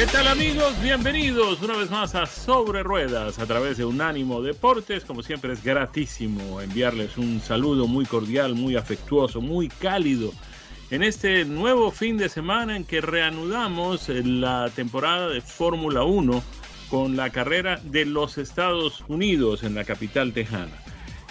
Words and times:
¿Qué 0.00 0.06
tal 0.06 0.28
amigos? 0.28 0.80
Bienvenidos 0.80 1.60
una 1.60 1.76
vez 1.76 1.90
más 1.90 2.14
a 2.14 2.24
Sobre 2.24 2.82
Ruedas 2.82 3.38
a 3.38 3.44
través 3.44 3.76
de 3.76 3.84
Unánimo 3.84 4.40
Deportes. 4.40 5.04
Como 5.04 5.22
siempre 5.22 5.52
es 5.52 5.62
gratísimo 5.62 6.62
enviarles 6.62 7.18
un 7.18 7.42
saludo 7.42 7.86
muy 7.86 8.06
cordial, 8.06 8.54
muy 8.54 8.76
afectuoso, 8.76 9.42
muy 9.42 9.68
cálido 9.68 10.32
en 10.90 11.02
este 11.02 11.44
nuevo 11.44 11.90
fin 11.90 12.16
de 12.16 12.30
semana 12.30 12.76
en 12.78 12.86
que 12.86 13.02
reanudamos 13.02 14.08
la 14.08 14.70
temporada 14.74 15.28
de 15.28 15.42
Fórmula 15.42 16.02
1 16.02 16.42
con 16.88 17.14
la 17.14 17.28
carrera 17.28 17.78
de 17.84 18.06
los 18.06 18.38
Estados 18.38 19.04
Unidos 19.06 19.64
en 19.64 19.74
la 19.74 19.84
capital 19.84 20.32
tejana. 20.32 20.72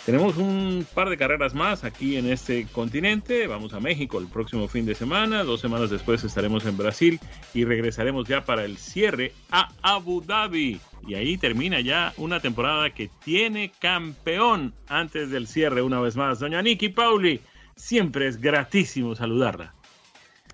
Tenemos 0.09 0.37
un 0.37 0.87
par 0.95 1.07
de 1.07 1.17
carreras 1.17 1.53
más 1.53 1.83
aquí 1.83 2.17
en 2.17 2.25
este 2.25 2.65
continente. 2.71 3.45
Vamos 3.45 3.75
a 3.75 3.79
México 3.79 4.17
el 4.17 4.25
próximo 4.25 4.67
fin 4.67 4.83
de 4.87 4.95
semana. 4.95 5.43
Dos 5.43 5.61
semanas 5.61 5.91
después 5.91 6.23
estaremos 6.23 6.65
en 6.65 6.77
Brasil 6.77 7.19
y 7.53 7.63
regresaremos 7.63 8.27
ya 8.27 8.43
para 8.43 8.65
el 8.65 8.79
cierre 8.79 9.33
a 9.51 9.69
Abu 9.83 10.21
Dhabi. 10.21 10.81
Y 11.07 11.13
ahí 11.13 11.37
termina 11.37 11.79
ya 11.79 12.11
una 12.17 12.39
temporada 12.39 12.89
que 12.89 13.11
tiene 13.23 13.71
campeón 13.77 14.73
antes 14.87 15.29
del 15.29 15.45
cierre 15.45 15.83
una 15.83 15.99
vez 15.99 16.15
más. 16.15 16.39
Doña 16.39 16.63
Niki 16.63 16.89
Pauli, 16.89 17.39
siempre 17.75 18.27
es 18.27 18.41
gratísimo 18.41 19.13
saludarla. 19.13 19.75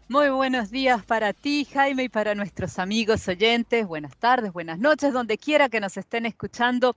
Muy 0.08 0.30
buenos 0.30 0.70
días 0.70 1.04
para 1.04 1.34
ti, 1.34 1.66
Jaime, 1.74 2.04
y 2.04 2.10
para 2.10 2.36
nuestros 2.36 2.78
amigos 2.78 3.28
oyentes. 3.28 3.88
Buenas 3.88 4.16
tardes, 4.18 4.54
buenas 4.54 4.78
noches, 4.78 5.12
donde 5.12 5.40
quiera 5.40 5.68
que 5.68 5.80
nos 5.80 5.98
estén 5.98 6.28
escuchando. 6.28 6.96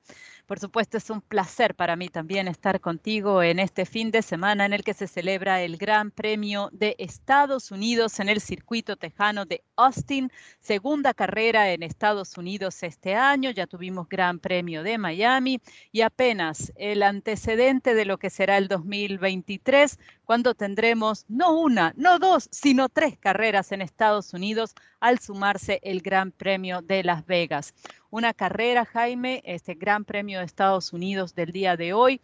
Por 0.48 0.60
supuesto, 0.60 0.96
es 0.96 1.10
un 1.10 1.20
placer 1.20 1.74
para 1.74 1.94
mí 1.94 2.08
también 2.08 2.48
estar 2.48 2.80
contigo 2.80 3.42
en 3.42 3.58
este 3.58 3.84
fin 3.84 4.10
de 4.10 4.22
semana 4.22 4.64
en 4.64 4.72
el 4.72 4.82
que 4.82 4.94
se 4.94 5.06
celebra 5.06 5.60
el 5.60 5.76
Gran 5.76 6.10
Premio 6.10 6.70
de 6.72 6.96
Estados 6.98 7.70
Unidos 7.70 8.18
en 8.18 8.30
el 8.30 8.40
circuito 8.40 8.96
tejano 8.96 9.44
de 9.44 9.62
Austin, 9.76 10.32
segunda 10.58 11.12
carrera 11.12 11.70
en 11.70 11.82
Estados 11.82 12.38
Unidos 12.38 12.82
este 12.82 13.14
año. 13.14 13.50
Ya 13.50 13.66
tuvimos 13.66 14.08
Gran 14.08 14.38
Premio 14.38 14.82
de 14.82 14.96
Miami 14.96 15.60
y 15.92 16.00
apenas 16.00 16.72
el 16.76 17.02
antecedente 17.02 17.92
de 17.92 18.06
lo 18.06 18.16
que 18.16 18.30
será 18.30 18.56
el 18.56 18.68
2023, 18.68 19.98
cuando 20.24 20.54
tendremos 20.54 21.26
no 21.28 21.58
una, 21.58 21.92
no 21.94 22.18
dos, 22.18 22.48
sino 22.52 22.88
tres 22.88 23.18
carreras 23.18 23.70
en 23.72 23.82
Estados 23.82 24.32
Unidos 24.32 24.74
al 24.98 25.18
sumarse 25.18 25.78
el 25.82 26.00
Gran 26.00 26.32
Premio 26.32 26.80
de 26.80 27.04
Las 27.04 27.26
Vegas 27.26 27.74
una 28.10 28.32
carrera, 28.32 28.84
Jaime, 28.86 29.42
este 29.44 29.74
Gran 29.74 30.04
Premio 30.04 30.37
de 30.38 30.46
Estados 30.46 30.92
Unidos 30.92 31.34
del 31.34 31.52
día 31.52 31.76
de 31.76 31.92
hoy. 31.92 32.20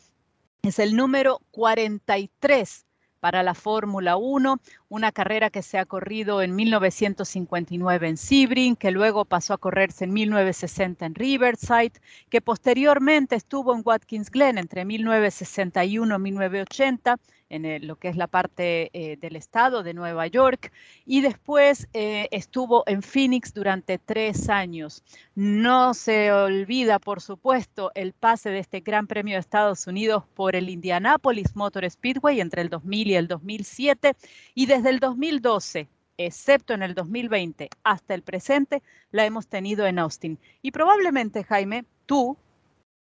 Es 0.62 0.78
el 0.78 0.96
número 0.96 1.40
43 1.50 2.86
para 3.24 3.42
la 3.42 3.54
Fórmula 3.54 4.16
1, 4.16 4.60
una 4.90 5.10
carrera 5.10 5.48
que 5.48 5.62
se 5.62 5.78
ha 5.78 5.86
corrido 5.86 6.42
en 6.42 6.54
1959 6.54 8.08
en 8.08 8.16
Sebring, 8.18 8.76
que 8.76 8.90
luego 8.90 9.24
pasó 9.24 9.54
a 9.54 9.58
correrse 9.58 10.04
en 10.04 10.12
1960 10.12 11.06
en 11.06 11.14
Riverside, 11.14 11.92
que 12.28 12.42
posteriormente 12.42 13.34
estuvo 13.34 13.74
en 13.74 13.80
Watkins 13.82 14.30
Glen 14.30 14.58
entre 14.58 14.84
1961 14.84 16.16
y 16.16 16.18
1980 16.18 17.18
en 17.50 17.86
lo 17.86 17.96
que 17.96 18.08
es 18.08 18.16
la 18.16 18.26
parte 18.26 18.90
eh, 18.92 19.16
del 19.16 19.36
estado 19.36 19.82
de 19.82 19.94
Nueva 19.94 20.26
York, 20.26 20.72
y 21.06 21.20
después 21.20 21.88
eh, 21.92 22.28
estuvo 22.30 22.84
en 22.86 23.02
Phoenix 23.02 23.52
durante 23.54 23.98
tres 23.98 24.48
años. 24.48 25.02
No 25.34 25.94
se 25.94 26.32
olvida, 26.32 26.98
por 26.98 27.20
supuesto, 27.20 27.90
el 27.94 28.12
pase 28.12 28.50
de 28.50 28.58
este 28.58 28.80
Gran 28.80 29.06
Premio 29.06 29.34
de 29.34 29.40
Estados 29.40 29.86
Unidos 29.86 30.24
por 30.34 30.56
el 30.56 30.68
Indianapolis 30.68 31.54
Motor 31.54 31.88
Speedway 31.90 32.40
entre 32.40 32.62
el 32.62 32.68
2000 32.68 33.08
y 33.08 33.14
el 33.14 33.28
2007, 33.28 34.14
y 34.54 34.66
desde 34.66 34.90
el 34.90 35.00
2012 35.00 35.88
excepto 36.16 36.74
en 36.74 36.82
el 36.82 36.94
2020 36.94 37.68
hasta 37.82 38.14
el 38.14 38.22
presente, 38.22 38.82
la 39.10 39.24
hemos 39.24 39.46
tenido 39.46 39.86
en 39.86 39.98
Austin. 39.98 40.38
Y 40.62 40.70
probablemente, 40.70 41.44
Jaime, 41.44 41.84
tú, 42.06 42.36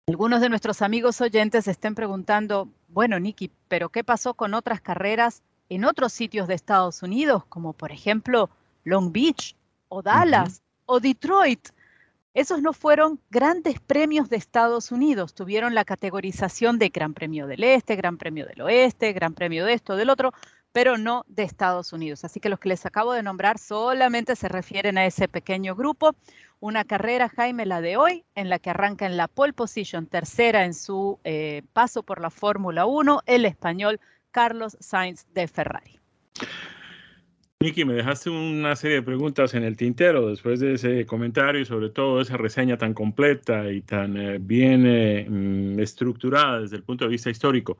algunos 0.07 0.41
de 0.41 0.49
nuestros 0.49 0.81
amigos 0.81 1.21
oyentes 1.21 1.67
estén 1.67 1.95
preguntando, 1.95 2.69
bueno, 2.93 3.19
Nicky, 3.19 3.51
pero 3.67 3.89
¿qué 3.89 4.03
pasó 4.03 4.33
con 4.33 4.53
otras 4.53 4.81
carreras 4.81 5.43
en 5.69 5.85
otros 5.85 6.13
sitios 6.13 6.47
de 6.47 6.53
Estados 6.55 7.03
Unidos, 7.03 7.45
como 7.45 7.73
por 7.73 7.91
ejemplo 7.91 8.49
Long 8.83 9.11
Beach 9.11 9.55
o 9.87 10.01
Dallas 10.01 10.61
o 10.85 10.99
Detroit? 10.99 11.69
Esos 12.33 12.61
no 12.61 12.71
fueron 12.71 13.19
grandes 13.29 13.79
premios 13.81 14.29
de 14.29 14.37
Estados 14.37 14.91
Unidos, 14.91 15.33
tuvieron 15.33 15.75
la 15.75 15.83
categorización 15.83 16.79
de 16.79 16.87
Gran 16.89 17.13
Premio 17.13 17.45
del 17.45 17.63
Este, 17.63 17.97
Gran 17.97 18.17
Premio 18.17 18.45
del 18.45 18.61
Oeste, 18.61 19.11
Gran 19.11 19.33
Premio 19.33 19.65
de 19.65 19.73
esto, 19.73 19.97
del 19.97 20.09
otro, 20.09 20.31
pero 20.71 20.97
no 20.97 21.25
de 21.27 21.43
Estados 21.43 21.93
Unidos. 21.93 22.23
Así 22.23 22.39
que 22.39 22.49
los 22.49 22.59
que 22.59 22.69
les 22.69 22.85
acabo 22.85 23.13
de 23.13 23.23
nombrar 23.23 23.57
solamente 23.57 24.35
se 24.35 24.47
refieren 24.47 24.97
a 24.97 25.05
ese 25.05 25.27
pequeño 25.27 25.75
grupo. 25.75 26.15
Una 26.59 26.85
carrera, 26.85 27.29
Jaime, 27.29 27.65
la 27.65 27.81
de 27.81 27.97
hoy, 27.97 28.23
en 28.35 28.49
la 28.49 28.59
que 28.59 28.69
arranca 28.69 29.05
en 29.05 29.17
la 29.17 29.27
pole 29.27 29.53
position, 29.53 30.05
tercera 30.05 30.65
en 30.65 30.73
su 30.73 31.19
eh, 31.23 31.63
paso 31.73 32.03
por 32.03 32.21
la 32.21 32.29
Fórmula 32.29 32.85
1, 32.85 33.21
el 33.25 33.45
español 33.45 33.99
Carlos 34.31 34.77
Sainz 34.79 35.25
de 35.33 35.47
Ferrari. 35.47 35.99
Miki, 37.61 37.85
me 37.85 37.93
dejaste 37.93 38.31
una 38.31 38.75
serie 38.75 38.97
de 38.97 39.03
preguntas 39.03 39.53
en 39.53 39.63
el 39.63 39.77
tintero 39.77 40.27
después 40.27 40.59
de 40.59 40.73
ese 40.73 41.05
comentario 41.05 41.61
y 41.61 41.65
sobre 41.65 41.89
todo 41.91 42.19
esa 42.19 42.35
reseña 42.35 42.75
tan 42.75 42.95
completa 42.95 43.71
y 43.71 43.81
tan 43.81 44.17
eh, 44.17 44.39
bien 44.41 44.83
eh, 44.87 45.27
mm, 45.29 45.79
estructurada 45.79 46.61
desde 46.61 46.77
el 46.77 46.83
punto 46.83 47.05
de 47.05 47.11
vista 47.11 47.29
histórico. 47.29 47.77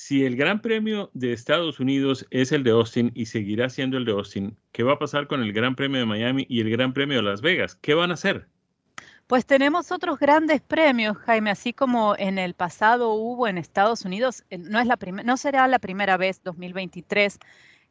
Si 0.00 0.24
el 0.24 0.36
Gran 0.36 0.62
Premio 0.62 1.10
de 1.12 1.32
Estados 1.32 1.80
Unidos 1.80 2.24
es 2.30 2.52
el 2.52 2.62
de 2.62 2.70
Austin 2.70 3.10
y 3.16 3.26
seguirá 3.26 3.68
siendo 3.68 3.98
el 3.98 4.04
de 4.04 4.12
Austin, 4.12 4.56
¿qué 4.70 4.84
va 4.84 4.92
a 4.92 4.98
pasar 5.00 5.26
con 5.26 5.42
el 5.42 5.52
Gran 5.52 5.74
Premio 5.74 5.98
de 5.98 6.06
Miami 6.06 6.46
y 6.48 6.60
el 6.60 6.70
Gran 6.70 6.92
Premio 6.92 7.16
de 7.16 7.24
Las 7.24 7.40
Vegas? 7.40 7.74
¿Qué 7.74 7.94
van 7.94 8.12
a 8.12 8.14
hacer? 8.14 8.46
Pues 9.26 9.44
tenemos 9.44 9.90
otros 9.90 10.20
grandes 10.20 10.60
premios, 10.60 11.16
Jaime, 11.16 11.50
así 11.50 11.72
como 11.72 12.14
en 12.16 12.38
el 12.38 12.54
pasado 12.54 13.14
hubo 13.14 13.48
en 13.48 13.58
Estados 13.58 14.04
Unidos, 14.04 14.44
eh, 14.50 14.58
no, 14.58 14.78
es 14.78 14.86
la 14.86 14.96
no 15.24 15.36
será 15.36 15.66
la 15.66 15.80
primera 15.80 16.16
vez, 16.16 16.44
2023, 16.44 17.40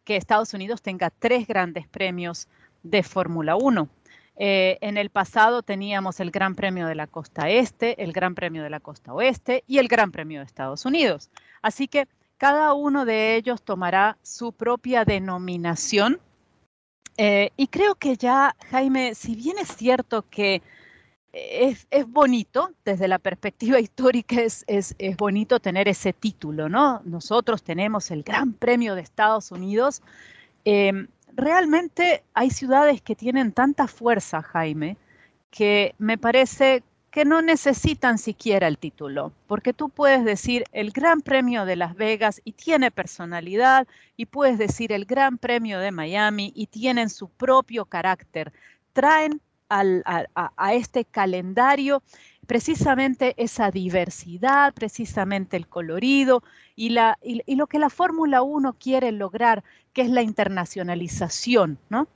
que 0.05 0.15
Estados 0.15 0.53
Unidos 0.53 0.81
tenga 0.81 1.09
tres 1.09 1.45
grandes 1.45 1.89
premios 1.89 2.47
de 2.83 3.03
Fórmula 3.03 3.57
1. 3.57 3.89
Eh, 4.39 4.77
en 4.81 4.97
el 4.97 5.09
pasado 5.09 5.63
teníamos 5.63 6.19
el 6.19 6.29
Gran 6.29 6.53
Premio 6.55 6.85
de 6.87 6.95
la 6.95 7.07
Costa 7.07 7.49
Este, 7.49 8.03
el 8.03 8.13
Gran 8.13 8.35
Premio 8.35 8.61
de 8.61 8.69
la 8.69 8.79
Costa 8.79 9.13
Oeste 9.13 9.63
y 9.67 9.79
el 9.79 9.87
Gran 9.87 10.11
Premio 10.11 10.39
de 10.39 10.45
Estados 10.45 10.85
Unidos. 10.85 11.31
Así 11.61 11.87
que 11.87 12.07
cada 12.37 12.73
uno 12.73 13.05
de 13.05 13.35
ellos 13.35 13.63
tomará 13.63 14.17
su 14.21 14.51
propia 14.53 15.05
denominación. 15.05 16.19
Eh, 17.17 17.49
y 17.57 17.67
creo 17.67 17.95
que 17.95 18.15
ya, 18.15 18.55
Jaime, 18.69 19.15
si 19.15 19.35
bien 19.35 19.57
es 19.57 19.69
cierto 19.69 20.23
que 20.29 20.61
es, 21.33 21.87
bonito, 22.07 22.71
desde 22.85 23.07
la 23.07 23.19
perspectiva 23.19 23.79
histórica 23.79 24.41
es, 24.41 24.65
es, 24.67 24.95
bonito 25.17 25.59
tener 25.59 25.87
ese 25.87 26.13
título, 26.13 26.69
¿no? 26.69 27.01
Nosotros 27.05 27.63
tenemos 27.63 28.11
el 28.11 28.23
Gran 28.23 28.53
Premio 28.53 28.95
de 28.95 29.01
Estados 29.01 29.51
Unidos. 29.51 30.01
Em, 30.65 31.07
realmente 31.37 32.23
hay 32.33 32.49
ciudades 32.49 33.01
que 33.01 33.15
tienen 33.15 33.53
tanta 33.53 33.87
fuerza, 33.87 34.41
Jaime, 34.41 34.97
que 35.51 35.95
me 35.99 36.17
parece 36.17 36.83
que 37.11 37.25
no 37.25 37.41
necesitan 37.41 38.17
siquiera 38.17 38.67
el 38.67 38.77
título, 38.77 39.31
porque 39.47 39.71
tú 39.71 39.89
puedes 39.89 40.25
decir 40.25 40.65
el 40.71 40.91
Gran 40.91 41.21
Premio 41.21 41.65
de 41.65 41.75
Las 41.75 41.95
Vegas 41.95 42.41
y 42.43 42.51
tiene 42.51 42.91
personalidad, 42.91 43.87
y 44.17 44.25
puedes 44.25 44.57
decir 44.57 44.91
el 44.91 45.05
Gran 45.05 45.37
Premio 45.37 45.79
de 45.79 45.91
Miami 45.91 46.51
y 46.55 46.67
tienen 46.67 47.09
su 47.09 47.29
propio 47.29 47.85
carácter. 47.85 48.51
Traen 48.93 49.39
a, 49.69 50.73
este 50.73 51.05
calendario 51.05 52.01
precisamente 52.45 53.33
esa 53.37 53.71
diversidad, 53.71 54.73
precisamente 54.73 55.57
el 55.57 55.67
colorido 55.67 56.43
y, 56.75 56.89
lo 56.89 57.67
que 57.67 57.79
la 57.79 57.89
Fórmula 57.89 58.41
1 58.41 58.73
quiere 58.79 59.11
lograr, 59.11 59.63
que 59.93 60.03
es 60.03 60.09
la 60.09 60.21
internacionalización, 60.21 61.77
¿no? 61.89 62.07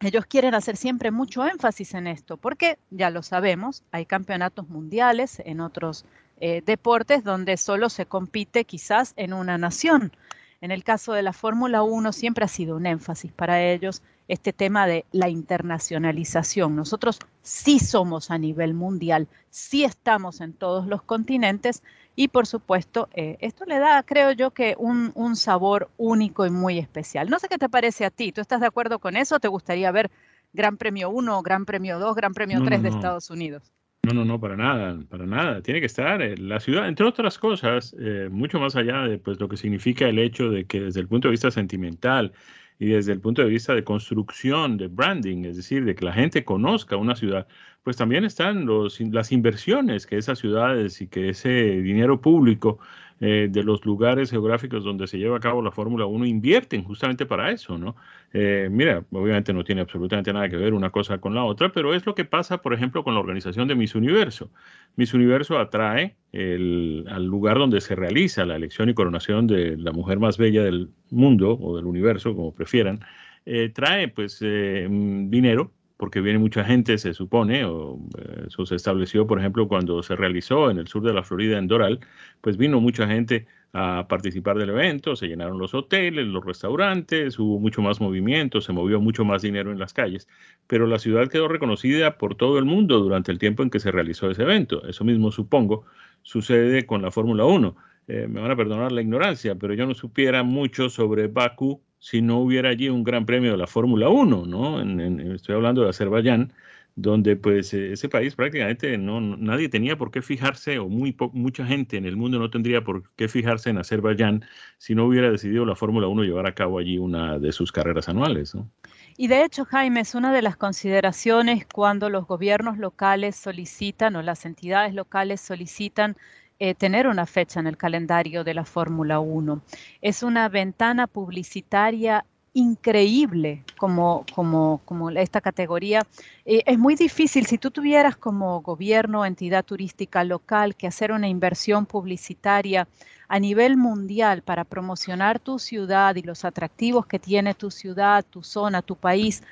Ellos 0.00 0.26
quieren 0.26 0.54
hacer 0.54 0.76
siempre 0.76 1.10
mucho 1.10 1.46
énfasis 1.46 1.94
en 1.94 2.06
esto, 2.06 2.36
porque 2.36 2.78
ya 2.90 3.10
lo 3.10 3.22
sabemos, 3.22 3.82
hay 3.90 4.06
campeonatos 4.06 4.68
mundiales 4.68 5.42
en 5.44 5.60
otros 5.60 6.04
eh, 6.40 6.62
deportes 6.64 7.24
donde 7.24 7.56
solo 7.56 7.88
se 7.88 8.06
compite 8.06 8.64
quizás 8.64 9.12
en 9.16 9.32
una 9.32 9.58
nación. 9.58 10.12
En 10.60 10.70
el 10.70 10.84
caso 10.84 11.12
de 11.12 11.22
la 11.22 11.32
Fórmula 11.32 11.82
1 11.82 12.12
siempre 12.12 12.44
ha 12.44 12.48
sido 12.48 12.76
un 12.76 12.86
énfasis 12.86 13.32
para 13.32 13.62
ellos 13.62 14.02
este 14.28 14.52
tema 14.52 14.86
de 14.86 15.06
la 15.10 15.28
internacionalización. 15.28 16.76
Nosotros 16.76 17.18
sí 17.42 17.78
somos 17.78 18.30
a 18.30 18.38
nivel 18.38 18.74
mundial, 18.74 19.26
sí 19.50 19.84
estamos 19.84 20.40
en 20.40 20.52
todos 20.52 20.86
los 20.86 21.02
continentes 21.02 21.82
y 22.14 22.28
por 22.28 22.46
supuesto 22.46 23.08
eh, 23.14 23.36
esto 23.40 23.64
le 23.64 23.78
da, 23.78 24.02
creo 24.02 24.32
yo, 24.32 24.50
que 24.50 24.76
un, 24.78 25.36
sabor 25.36 25.88
único 25.96 26.46
y 26.46 26.50
muy 26.50 26.78
especial. 26.78 27.30
No 27.30 27.38
sé 27.38 27.48
qué 27.48 27.58
te 27.58 27.68
parece 27.68 28.04
a 28.04 28.10
ti, 28.10 28.32
¿tú 28.32 28.40
estás 28.40 28.60
de 28.60 28.66
acuerdo 28.66 28.98
con 28.98 29.16
eso? 29.16 29.40
¿Te 29.40 29.48
gustaría 29.48 29.90
ver 29.90 30.10
Gran 30.52 30.76
Premio 30.76 31.10
1, 31.10 31.42
Gran 31.42 31.64
Premio 31.64 31.98
2, 31.98 32.14
Gran 32.14 32.34
Premio 32.34 32.62
3 32.62 32.82
de 32.82 32.88
Estados 32.88 33.30
Unidos? 33.30 33.72
No, 34.02 34.14
no, 34.14 34.24
no, 34.24 34.40
para 34.40 34.56
nada, 34.56 34.98
para 35.08 35.26
nada. 35.26 35.60
Tiene 35.60 35.80
que 35.80 35.86
estar 35.86 36.22
eh, 36.22 36.36
la 36.38 36.60
ciudad, 36.60 36.88
entre 36.88 37.06
otras 37.06 37.38
cosas, 37.38 37.94
eh, 37.98 38.28
mucho 38.30 38.58
más 38.58 38.74
allá 38.74 39.02
de 39.02 39.18
pues, 39.18 39.38
lo 39.38 39.48
que 39.48 39.56
significa 39.56 40.08
el 40.08 40.18
hecho 40.18 40.50
de 40.50 40.64
que 40.64 40.80
desde 40.80 41.00
el 41.00 41.08
punto 41.08 41.28
de 41.28 41.32
vista 41.32 41.50
sentimental 41.50 42.32
y 42.78 42.86
desde 42.86 43.12
el 43.12 43.20
punto 43.20 43.42
de 43.42 43.48
vista 43.48 43.74
de 43.74 43.84
construcción, 43.84 44.76
de 44.76 44.88
branding, 44.88 45.44
es 45.44 45.56
decir, 45.56 45.84
de 45.84 45.94
que 45.94 46.04
la 46.04 46.12
gente 46.12 46.44
conozca 46.44 46.96
una 46.96 47.16
ciudad, 47.16 47.46
pues 47.82 47.96
también 47.96 48.24
están 48.24 48.66
los, 48.66 49.00
las 49.00 49.32
inversiones 49.32 50.06
que 50.06 50.16
esas 50.16 50.38
ciudades 50.38 51.00
y 51.00 51.08
que 51.08 51.30
ese 51.30 51.50
dinero 51.50 52.20
público 52.20 52.78
eh, 53.20 53.48
de 53.50 53.64
los 53.64 53.84
lugares 53.84 54.30
geográficos 54.30 54.84
donde 54.84 55.08
se 55.08 55.18
lleva 55.18 55.38
a 55.38 55.40
cabo 55.40 55.60
la 55.60 55.72
Fórmula 55.72 56.06
1 56.06 56.24
invierten 56.26 56.84
justamente 56.84 57.26
para 57.26 57.50
eso, 57.50 57.76
¿no? 57.76 57.96
Eh, 58.32 58.68
mira, 58.70 59.04
obviamente 59.10 59.52
no 59.52 59.64
tiene 59.64 59.80
absolutamente 59.80 60.32
nada 60.32 60.48
que 60.48 60.56
ver 60.56 60.72
una 60.72 60.90
cosa 60.90 61.18
con 61.18 61.34
la 61.34 61.42
otra, 61.42 61.70
pero 61.72 61.94
es 61.94 62.06
lo 62.06 62.14
que 62.14 62.24
pasa, 62.24 62.62
por 62.62 62.74
ejemplo, 62.74 63.02
con 63.02 63.14
la 63.14 63.20
organización 63.20 63.66
de 63.66 63.74
Miss 63.74 63.96
Universo. 63.96 64.50
Miss 64.94 65.14
Universo 65.14 65.58
atrae 65.58 66.14
al 66.32 67.24
lugar 67.24 67.58
donde 67.58 67.80
se 67.80 67.96
realiza 67.96 68.44
la 68.44 68.54
elección 68.54 68.88
y 68.88 68.94
coronación 68.94 69.48
de 69.48 69.76
la 69.76 69.90
mujer 69.90 70.20
más 70.20 70.38
bella 70.38 70.62
del 70.62 70.90
mundo 71.10 71.58
o 71.60 71.76
del 71.76 71.86
universo, 71.86 72.36
como 72.36 72.54
prefieran, 72.54 73.00
eh, 73.46 73.70
trae 73.70 74.08
pues 74.08 74.38
dinero 74.40 75.72
porque 75.98 76.20
viene 76.20 76.38
mucha 76.38 76.64
gente, 76.64 76.96
se 76.96 77.12
supone, 77.12 77.64
o 77.64 77.98
eh, 78.16 78.44
eso 78.46 78.64
se 78.64 78.76
estableció, 78.76 79.26
por 79.26 79.40
ejemplo, 79.40 79.68
cuando 79.68 80.02
se 80.02 80.16
realizó 80.16 80.70
en 80.70 80.78
el 80.78 80.86
sur 80.86 81.02
de 81.02 81.12
la 81.12 81.24
Florida, 81.24 81.58
en 81.58 81.66
Doral, 81.66 82.00
pues 82.40 82.56
vino 82.56 82.80
mucha 82.80 83.06
gente 83.08 83.46
a 83.72 84.06
participar 84.08 84.56
del 84.56 84.70
evento, 84.70 85.16
se 85.16 85.26
llenaron 85.26 85.58
los 85.58 85.74
hoteles, 85.74 86.26
los 86.28 86.44
restaurantes, 86.44 87.38
hubo 87.38 87.58
mucho 87.58 87.82
más 87.82 88.00
movimiento, 88.00 88.60
se 88.60 88.72
movió 88.72 89.00
mucho 89.00 89.24
más 89.24 89.42
dinero 89.42 89.72
en 89.72 89.78
las 89.78 89.92
calles, 89.92 90.28
pero 90.68 90.86
la 90.86 91.00
ciudad 91.00 91.28
quedó 91.28 91.48
reconocida 91.48 92.16
por 92.16 92.36
todo 92.36 92.58
el 92.58 92.64
mundo 92.64 93.00
durante 93.00 93.32
el 93.32 93.38
tiempo 93.40 93.64
en 93.64 93.70
que 93.70 93.80
se 93.80 93.90
realizó 93.90 94.30
ese 94.30 94.42
evento. 94.42 94.86
Eso 94.86 95.04
mismo, 95.04 95.32
supongo, 95.32 95.84
sucede 96.22 96.86
con 96.86 97.02
la 97.02 97.10
Fórmula 97.10 97.44
1. 97.44 97.76
Eh, 98.06 98.26
me 98.28 98.40
van 98.40 98.52
a 98.52 98.56
perdonar 98.56 98.92
la 98.92 99.02
ignorancia, 99.02 99.56
pero 99.56 99.74
yo 99.74 99.84
no 99.84 99.94
supiera 99.94 100.42
mucho 100.44 100.88
sobre 100.88 101.26
Bakú 101.26 101.82
si 101.98 102.22
no 102.22 102.38
hubiera 102.38 102.70
allí 102.70 102.88
un 102.88 103.04
gran 103.04 103.26
premio 103.26 103.52
de 103.52 103.58
la 103.58 103.66
Fórmula 103.66 104.08
1, 104.08 104.46
¿no? 104.46 105.34
estoy 105.34 105.54
hablando 105.54 105.82
de 105.82 105.90
Azerbaiyán, 105.90 106.52
donde 106.94 107.36
pues 107.36 107.72
e, 107.74 107.92
ese 107.92 108.08
país 108.08 108.34
prácticamente 108.34 108.98
no, 108.98 109.20
nadie 109.20 109.68
tenía 109.68 109.96
por 109.96 110.10
qué 110.10 110.20
fijarse, 110.20 110.78
o 110.78 110.88
muy 110.88 111.16
mucha 111.32 111.64
gente 111.64 111.96
en 111.96 112.04
el 112.06 112.16
mundo 112.16 112.38
no 112.38 112.50
tendría 112.50 112.82
por 112.82 113.08
qué 113.14 113.28
fijarse 113.28 113.70
en 113.70 113.78
Azerbaiyán 113.78 114.44
si 114.78 114.94
no 114.94 115.06
hubiera 115.06 115.30
decidido 115.30 115.64
la 115.64 115.76
Fórmula 115.76 116.08
1 116.08 116.24
llevar 116.24 116.46
a 116.46 116.54
cabo 116.54 116.78
allí 116.78 116.98
una 116.98 117.38
de 117.38 117.52
sus 117.52 117.70
carreras 117.70 118.08
anuales, 118.08 118.54
¿no? 118.54 118.68
Y 119.16 119.26
de 119.26 119.44
hecho, 119.44 119.64
Jaime, 119.64 120.00
es 120.00 120.14
una 120.14 120.32
de 120.32 120.42
las 120.42 120.56
consideraciones 120.56 121.66
cuando 121.66 122.08
los 122.08 122.26
gobiernos 122.26 122.78
locales 122.78 123.34
solicitan 123.34 124.14
o 124.14 124.22
las 124.22 124.46
entidades 124.46 124.94
locales 124.94 125.40
solicitan 125.40 126.16
eh, 126.60 126.74
tener 126.74 127.06
una 127.06 127.24
fecha 127.24 127.60
en 127.60 127.68
el 127.68 127.76
calendario 127.76 128.42
de 128.42 128.52
la 128.54 128.64
Fórmula 128.64 129.20
1. 129.20 129.62
Es 130.02 130.24
una 130.24 130.48
ventana 130.48 131.06
publicitaria 131.06 132.24
increíble 132.52 133.62
como, 133.76 134.24
como, 134.34 134.80
como 134.84 135.10
esta 135.10 135.40
categoría. 135.40 136.04
Eh, 136.44 136.62
es 136.66 136.76
muy 136.76 136.96
difícil, 136.96 137.46
si 137.46 137.58
tú 137.58 137.70
tuvieras 137.70 138.16
como 138.16 138.60
gobierno, 138.60 139.24
entidad 139.24 139.64
turística 139.64 140.24
local, 140.24 140.74
que 140.74 140.88
hacer 140.88 141.12
una 141.12 141.28
inversión 141.28 141.86
publicitaria 141.86 142.88
a 143.28 143.38
nivel 143.38 143.76
mundial 143.76 144.42
para 144.42 144.64
promocionar 144.64 145.38
tu 145.38 145.60
ciudad 145.60 146.16
y 146.16 146.22
los 146.22 146.44
atractivos 146.44 147.06
que 147.06 147.20
tiene 147.20 147.54
tu 147.54 147.70
ciudad, 147.70 148.24
tu 148.28 148.42
zona, 148.42 148.82
tu 148.82 148.96
país, 148.96 149.44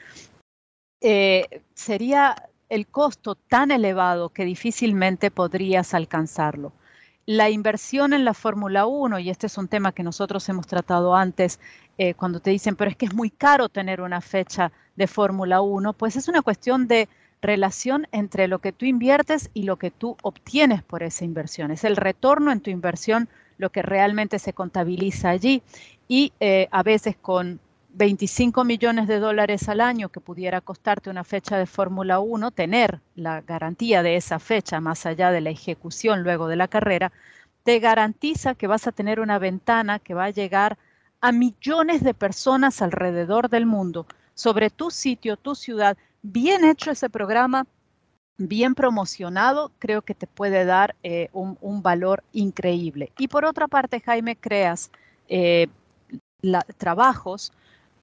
eh, 1.00 1.62
sería 1.75 2.35
el 2.69 2.88
costo 2.88 3.37
tan 3.37 3.70
elevado 3.70 4.31
que 4.31 4.44
difícilmente 4.44 5.31
podrías 5.31 5.94
alcanzarlo 5.94 6.73
la 7.26 7.50
inversión 7.50 8.12
en 8.12 8.25
la 8.25 8.34
Fórmula 8.34 8.87
1, 8.87 9.19
y 9.19 9.31
este 9.31 9.49
es 9.49 9.58
un 9.58 9.67
tema 9.67 9.93
que 9.93 10.05
nosotros 10.05 10.49
hemos 10.49 10.67
tratado 10.67 11.14
antes, 11.17 11.58
eh, 11.99 12.14
cuando 12.14 12.40
te 12.40 12.50
dicen, 12.50 12.76
pero 12.76 12.90
es 12.90 12.96
que 12.96 13.06
es 13.06 13.14
muy 13.14 13.31
caro 13.31 13.69
tener 13.69 14.00
una 14.00 14.20
fecha 14.20 14.70
de 14.94 15.08
Fórmula 15.08 15.61
1, 15.61 15.93
pues 15.93 16.14
es 16.17 16.28
una 16.28 16.43
cuestión 16.43 16.87
de 16.87 17.08
relación 17.43 18.06
entre 18.12 18.49
lo 18.49 18.61
que 18.61 18.73
tú 18.73 18.87
inviertes 18.87 19.50
y 19.55 19.64
lo 19.64 19.76
que 19.76 19.90
tú 19.90 20.17
obtienes 20.23 20.82
por 20.82 21.02
esa 21.02 21.25
inversión. 21.25 21.70
Es 21.70 21.84
el 21.84 21.96
retorno 21.96 22.52
en 22.52 22.61
tu 22.61 22.70
inversión 22.70 23.29
lo 23.58 23.70
que 23.70 23.82
realmente 23.82 24.38
se 24.38 24.52
contabiliza 24.52 25.31
allí 25.31 25.62
y 26.08 26.32
eh, 26.40 26.69
a 26.70 26.82
veces 26.82 27.17
con 27.20 27.61
25 27.96 28.62
millones 28.64 29.08
de 29.08 29.19
dólares 29.19 29.70
al 29.70 29.81
año 29.81 30.10
que 30.10 30.20
pudiera 30.20 30.60
costarte 30.60 31.08
una 31.08 31.25
fecha 31.25 31.56
de 31.56 31.64
Fórmula 31.64 32.20
1, 32.20 32.50
tener 32.50 33.00
la 33.14 33.40
garantía 33.40 34.02
de 34.02 34.16
esa 34.16 34.38
fecha 34.38 34.82
más 34.82 35.06
allá 35.06 35.31
de 35.31 35.40
la 35.40 35.48
ejecución 35.48 36.22
luego 36.22 36.46
de 36.46 36.56
la 36.56 36.69
carrera, 36.69 37.10
te 37.64 37.78
garantiza 37.78 38.54
que 38.54 38.66
vas 38.66 38.87
a 38.87 38.93
tener 38.93 39.19
una 39.19 39.38
ventana 39.38 39.98
que 39.98 40.12
va 40.12 40.25
a 40.25 40.31
llegar 40.31 40.76
a 41.22 41.32
millones 41.32 42.04
de 42.04 42.12
personas 42.12 42.82
alrededor 42.82 43.48
del 43.48 43.64
mundo 43.64 44.06
sobre 44.34 44.69
tu 44.69 44.90
sitio, 44.90 45.38
tu 45.38 45.54
ciudad. 45.54 45.96
Bien 46.20 46.66
hecho 46.66 46.90
ese 46.90 47.08
programa, 47.08 47.67
bien 48.36 48.74
promocionado, 48.74 49.72
creo 49.79 50.03
que 50.03 50.15
te 50.15 50.26
puede 50.26 50.67
dar 50.67 50.94
eh, 51.03 51.31
un, 51.32 51.82
valor 51.82 52.22
increíble. 52.34 53.10
Y 53.17 53.29
por 53.29 53.46
otra 53.46 53.69
parte, 53.69 54.00
Jaime, 54.00 54.36
creas 54.36 54.91
eh, 55.29 55.69
trabajos 56.76 57.55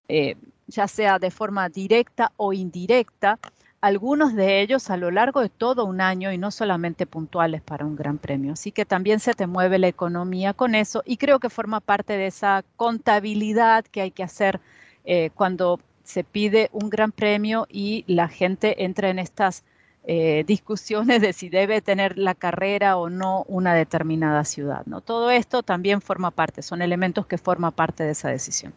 eh, 0.08 0.36
ya 0.68 0.88
sea 0.88 1.20
de 1.20 1.32
forma 1.32 1.70
directa 1.70 2.32
o 2.38 2.54
indirecta, 2.54 3.40
algunos 3.84 4.34
de 4.34 4.62
ellos 4.62 4.90
a 4.90 4.96
lo 4.96 5.12
largo 5.12 5.42
de 5.42 5.50
todo 5.50 5.84
un 5.84 6.00
año 6.00 6.32
y 6.32 6.38
no 6.38 6.52
solamente 6.52 7.06
puntuales 7.06 7.62
para 7.62 7.86
un 7.86 7.98
gran 7.98 8.18
premio. 8.18 8.54
Así 8.54 8.72
que 8.72 8.86
también 8.86 9.20
se 9.20 9.34
te 9.34 9.46
mueve 9.46 9.78
la 9.78 9.90
economía 9.90 10.54
con 10.54 10.74
eso 10.74 11.04
y 11.06 11.18
creo 11.18 11.40
que 11.40 11.50
forma 11.50 11.82
parte 11.82 12.16
de 12.16 12.28
esa 12.28 12.64
contabilidad 12.78 13.84
que 13.84 14.00
hay 14.00 14.12
que 14.12 14.24
hacer 14.24 14.62
eh, 15.04 15.32
cuando 15.36 15.82
se 16.04 16.24
pide 16.24 16.70
un 16.72 16.90
gran 16.90 17.12
premio 17.12 17.68
y 17.70 18.06
la 18.08 18.30
gente 18.30 18.86
entra 18.86 19.10
en 19.10 19.20
estas 19.20 19.66
eh, 20.06 20.44
discusiones 20.48 21.22
de 21.22 21.34
si 21.34 21.50
debe 21.50 21.82
tener 21.82 22.18
la 22.18 22.36
carrera 22.36 22.96
o 22.96 23.10
no 23.10 23.44
una 23.50 23.74
determinada 23.74 24.46
ciudad. 24.46 24.86
¿no? 24.86 25.02
Todo 25.02 25.30
esto 25.30 25.62
también 25.62 26.00
forma 26.02 26.32
parte, 26.32 26.62
son 26.62 26.82
elementos 26.82 27.26
que 27.26 27.38
forman 27.38 27.74
parte 27.74 28.06
de 28.06 28.12
esa 28.12 28.30
decisión. 28.30 28.74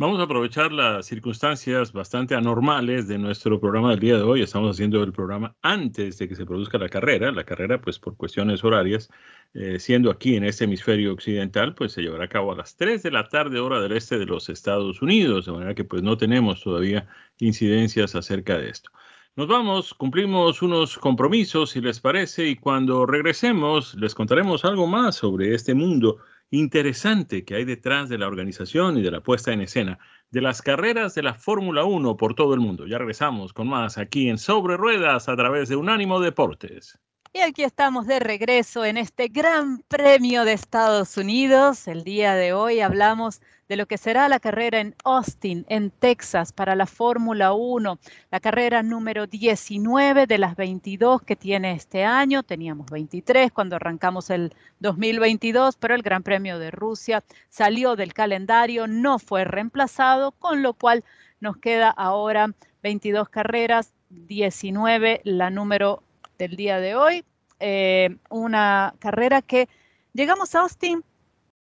Vamos 0.00 0.18
a 0.18 0.22
aprovechar 0.22 0.72
las 0.72 1.04
circunstancias 1.04 1.92
bastante 1.92 2.34
anormales 2.34 3.06
de 3.06 3.18
nuestro 3.18 3.60
programa 3.60 3.90
del 3.90 4.00
día 4.00 4.16
de 4.16 4.22
hoy. 4.22 4.40
Estamos 4.40 4.74
haciendo 4.74 5.02
el 5.02 5.12
programa 5.12 5.54
antes 5.60 6.16
de 6.16 6.26
que 6.26 6.34
se 6.34 6.46
produzca 6.46 6.78
la 6.78 6.88
carrera. 6.88 7.30
La 7.32 7.44
carrera, 7.44 7.82
pues 7.82 7.98
por 7.98 8.16
cuestiones 8.16 8.64
horarias, 8.64 9.10
eh, 9.52 9.78
siendo 9.78 10.10
aquí 10.10 10.36
en 10.36 10.44
este 10.44 10.64
hemisferio 10.64 11.12
occidental, 11.12 11.74
pues 11.74 11.92
se 11.92 12.00
llevará 12.00 12.24
a 12.24 12.28
cabo 12.30 12.50
a 12.50 12.56
las 12.56 12.78
3 12.78 13.02
de 13.02 13.10
la 13.10 13.28
tarde 13.28 13.60
hora 13.60 13.78
del 13.78 13.92
este 13.92 14.18
de 14.18 14.24
los 14.24 14.48
Estados 14.48 15.02
Unidos, 15.02 15.44
de 15.44 15.52
manera 15.52 15.74
que 15.74 15.84
pues 15.84 16.02
no 16.02 16.16
tenemos 16.16 16.62
todavía 16.62 17.06
incidencias 17.38 18.14
acerca 18.14 18.56
de 18.56 18.70
esto. 18.70 18.90
Nos 19.36 19.48
vamos, 19.48 19.92
cumplimos 19.92 20.62
unos 20.62 20.96
compromisos, 20.96 21.72
si 21.72 21.82
les 21.82 22.00
parece, 22.00 22.46
y 22.48 22.56
cuando 22.56 23.04
regresemos 23.04 23.94
les 23.96 24.14
contaremos 24.14 24.64
algo 24.64 24.86
más 24.86 25.16
sobre 25.16 25.54
este 25.54 25.74
mundo 25.74 26.20
interesante 26.50 27.44
que 27.44 27.54
hay 27.54 27.64
detrás 27.64 28.08
de 28.08 28.18
la 28.18 28.26
organización 28.26 28.98
y 28.98 29.02
de 29.02 29.10
la 29.10 29.20
puesta 29.20 29.52
en 29.52 29.60
escena 29.60 29.98
de 30.30 30.40
las 30.40 30.62
carreras 30.62 31.14
de 31.14 31.22
la 31.22 31.34
Fórmula 31.34 31.84
1 31.84 32.16
por 32.16 32.34
todo 32.34 32.54
el 32.54 32.60
mundo. 32.60 32.86
Ya 32.86 32.98
regresamos 32.98 33.52
con 33.52 33.68
más 33.68 33.98
aquí 33.98 34.28
en 34.28 34.38
Sobre 34.38 34.76
Ruedas 34.76 35.28
a 35.28 35.36
través 35.36 35.68
de 35.68 35.76
Unánimo 35.76 36.20
Deportes. 36.20 36.98
Y 37.32 37.40
aquí 37.40 37.62
estamos 37.62 38.06
de 38.06 38.18
regreso 38.18 38.84
en 38.84 38.96
este 38.96 39.28
Gran 39.28 39.82
Premio 39.86 40.44
de 40.44 40.52
Estados 40.52 41.16
Unidos. 41.16 41.86
El 41.86 42.02
día 42.02 42.34
de 42.34 42.52
hoy 42.52 42.80
hablamos 42.80 43.40
de 43.70 43.76
lo 43.76 43.86
que 43.86 43.98
será 43.98 44.28
la 44.28 44.40
carrera 44.40 44.80
en 44.80 44.96
Austin, 45.04 45.64
en 45.68 45.92
Texas, 45.92 46.52
para 46.52 46.74
la 46.74 46.86
Fórmula 46.86 47.52
1, 47.52 48.00
la 48.32 48.40
carrera 48.40 48.82
número 48.82 49.28
19 49.28 50.26
de 50.26 50.38
las 50.38 50.56
22 50.56 51.22
que 51.22 51.36
tiene 51.36 51.70
este 51.74 52.02
año. 52.02 52.42
Teníamos 52.42 52.90
23 52.90 53.52
cuando 53.52 53.76
arrancamos 53.76 54.28
el 54.30 54.52
2022, 54.80 55.76
pero 55.76 55.94
el 55.94 56.02
Gran 56.02 56.24
Premio 56.24 56.58
de 56.58 56.72
Rusia 56.72 57.22
salió 57.48 57.94
del 57.94 58.12
calendario, 58.12 58.88
no 58.88 59.20
fue 59.20 59.44
reemplazado, 59.44 60.32
con 60.32 60.64
lo 60.64 60.74
cual 60.74 61.04
nos 61.38 61.56
queda 61.56 61.90
ahora 61.90 62.52
22 62.82 63.28
carreras, 63.28 63.92
19 64.08 65.20
la 65.22 65.50
número 65.50 66.02
del 66.38 66.56
día 66.56 66.80
de 66.80 66.96
hoy. 66.96 67.24
Eh, 67.60 68.16
una 68.30 68.94
carrera 68.98 69.42
que 69.42 69.68
llegamos 70.12 70.56
a 70.56 70.62
Austin 70.62 71.04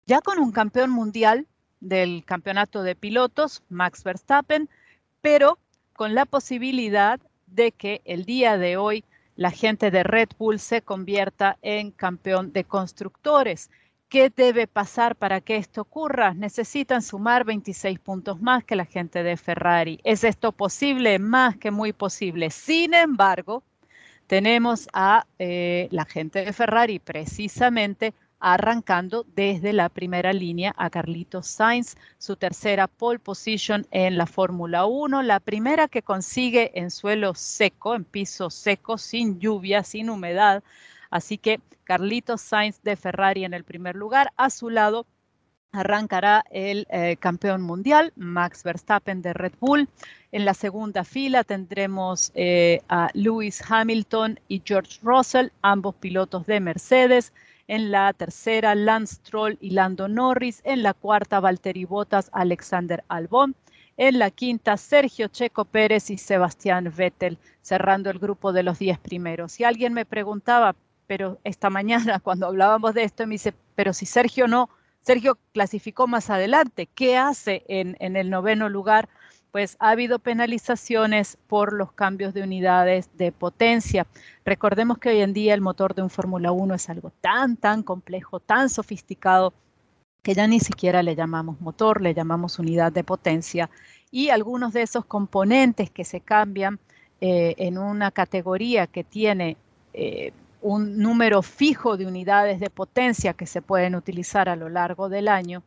ya 0.07 0.21
con 0.21 0.39
un 0.39 0.51
campeón 0.51 0.89
mundial 0.89 1.45
del 1.83 2.23
campeonato 2.25 2.83
de 2.83 2.95
pilotos, 2.95 3.63
Max 3.69 4.03
Verstappen, 4.03 4.69
pero 5.21 5.59
con 5.93 6.15
la 6.15 6.25
posibilidad 6.25 7.19
de 7.47 7.71
que 7.71 8.01
el 8.05 8.25
día 8.25 8.57
de 8.57 8.77
hoy 8.77 9.03
la 9.35 9.51
gente 9.51 9.91
de 9.91 10.03
Red 10.03 10.29
Bull 10.37 10.59
se 10.59 10.81
convierta 10.81 11.57
en 11.61 11.91
campeón 11.91 12.53
de 12.53 12.63
constructores. 12.63 13.69
¿Qué 14.09 14.29
debe 14.29 14.67
pasar 14.67 15.15
para 15.15 15.41
que 15.41 15.57
esto 15.57 15.81
ocurra? 15.81 16.35
Necesitan 16.35 17.01
sumar 17.01 17.45
26 17.45 17.99
puntos 17.99 18.39
más 18.41 18.63
que 18.63 18.75
la 18.75 18.85
gente 18.85 19.23
de 19.23 19.37
Ferrari. 19.37 19.99
¿Es 20.03 20.23
esto 20.23 20.51
posible? 20.51 21.17
Más 21.17 21.57
que 21.57 21.71
muy 21.71 21.93
posible. 21.93 22.51
Sin 22.51 22.93
embargo, 22.93 23.63
tenemos 24.27 24.87
a 24.93 25.25
eh, 25.39 25.87
la 25.91 26.05
gente 26.05 26.45
de 26.45 26.53
Ferrari 26.53 26.99
precisamente 26.99 28.13
arrancando 28.43 29.25
desde 29.35 29.71
la 29.71 29.87
primera 29.87 30.33
línea 30.33 30.75
a 30.77 30.89
Carlitos 30.89 31.47
Sainz, 31.47 31.95
su 32.17 32.35
tercera 32.35 32.87
pole 32.87 33.17
position 33.17 33.87
en 33.89 34.17
la 34.17 34.25
Fórmula 34.25 34.85
1, 34.85 35.21
la 35.23 35.39
primera 35.39 35.87
que 35.87 36.01
consigue 36.01 36.77
en 36.77 36.91
suelo 36.91 37.35
seco, 37.35 37.95
en 37.95 38.03
piso 38.03 38.49
seco, 38.49 38.97
sin 38.97 39.39
lluvia, 39.39 39.83
sin 39.83 40.09
humedad. 40.09 40.61
Así 41.09 41.37
que 41.37 41.61
Carlitos 41.85 42.41
Sainz 42.41 42.81
de 42.83 42.97
Ferrari 42.97 43.45
en 43.45 43.53
el 43.53 43.63
primer 43.63 43.95
lugar, 43.95 44.33
a 44.35 44.49
su 44.49 44.69
lado 44.69 45.05
arrancará 45.71 46.43
el 46.51 46.85
eh, 46.89 47.15
campeón 47.21 47.61
mundial, 47.61 48.11
Max 48.17 48.61
Verstappen 48.63 49.21
de 49.21 49.31
Red 49.31 49.53
Bull. 49.61 49.87
En 50.33 50.43
la 50.43 50.53
segunda 50.53 51.05
fila 51.05 51.45
tendremos 51.45 52.33
eh, 52.35 52.81
a 52.89 53.09
Lewis 53.13 53.63
Hamilton 53.67 54.37
y 54.49 54.61
George 54.65 54.99
Russell, 55.01 55.47
ambos 55.61 55.95
pilotos 55.95 56.45
de 56.45 56.59
Mercedes. 56.59 57.31
En 57.67 57.91
la 57.91 58.11
tercera, 58.13 58.75
Lance 58.75 59.15
Stroll 59.15 59.57
y 59.61 59.71
Lando 59.71 60.07
Norris. 60.07 60.61
En 60.65 60.83
la 60.83 60.93
cuarta, 60.93 61.39
Valtteri 61.39 61.85
Bottas, 61.85 62.29
Alexander 62.33 63.03
Albon. 63.07 63.55
En 63.95 64.19
la 64.19 64.31
quinta, 64.31 64.75
Sergio 64.77 65.27
Checo 65.27 65.65
Pérez 65.65 66.09
y 66.09 66.17
Sebastián 66.17 66.91
Vettel, 66.95 67.37
cerrando 67.61 68.09
el 68.09 68.19
grupo 68.19 68.51
de 68.51 68.63
los 68.63 68.79
diez 68.79 68.97
primeros. 68.99 69.51
Si 69.51 69.63
alguien 69.63 69.93
me 69.93 70.05
preguntaba, 70.05 70.75
pero 71.07 71.37
esta 71.43 71.69
mañana 71.69 72.19
cuando 72.23 72.47
hablábamos 72.47 72.93
de 72.93 73.03
esto, 73.03 73.25
me 73.27 73.35
dice, 73.35 73.53
pero 73.75 73.93
si 73.93 74.05
Sergio 74.05 74.47
no, 74.47 74.69
Sergio 75.01 75.37
clasificó 75.53 76.07
más 76.07 76.29
adelante, 76.29 76.87
¿qué 76.87 77.17
hace 77.17 77.63
en 77.67 78.15
el 78.15 78.29
noveno 78.29 78.69
lugar? 78.69 79.09
Pues 79.53 79.77
ha 79.79 79.91
habido 79.91 80.17
penalizaciones 80.17 81.37
por 81.45 81.73
los 81.73 81.91
cambios 81.91 82.33
de 82.33 82.41
unidades 82.41 83.07
de 83.17 83.31
potencia. 83.31 84.07
Recordemos 84.43 84.97
que 84.97 85.09
hoy 85.09 85.19
en 85.19 85.31
día 85.31 85.53
el 85.53 85.61
motor 85.61 85.93
de 85.93 86.01
un 86.01 86.09
Fórmula 86.09 86.51
1 86.51 86.73
es 86.73 86.89
algo 86.89 87.11
tan, 87.21 87.55
tan 87.55 87.83
complejo, 87.83 88.39
tan 88.39 88.67
sofisticado, 88.67 89.53
que 90.23 90.33
ya 90.33 90.47
ni 90.47 90.59
siquiera 90.59 91.03
le 91.03 91.15
llamamos 91.15 91.61
motor, 91.61 92.01
le 92.01 92.15
llamamos 92.15 92.57
unidad 92.57 92.91
de 92.91 93.03
potencia. 93.03 93.69
Y 94.09 94.29
algunos 94.29 94.73
de 94.73 94.81
esos 94.81 95.05
componentes 95.05 95.91
que 95.91 96.03
se 96.03 96.19
cambian 96.19 96.79
eh, 97.21 97.53
en 97.59 97.77
una 97.77 98.09
categoría 98.09 98.87
que 98.87 99.03
tiene 99.03 99.55
eh, 99.93 100.31
un 100.63 100.97
número 100.97 101.43
fijo 101.43 101.95
de 101.95 102.07
unidades 102.07 102.59
de 102.59 102.71
potencia 102.71 103.33
que 103.33 103.45
se 103.45 103.61
pueden 103.61 103.93
utilizar 103.93 104.49
a 104.49 104.55
lo 104.55 104.69
largo 104.69 105.09
del 105.09 105.27
año, 105.27 105.61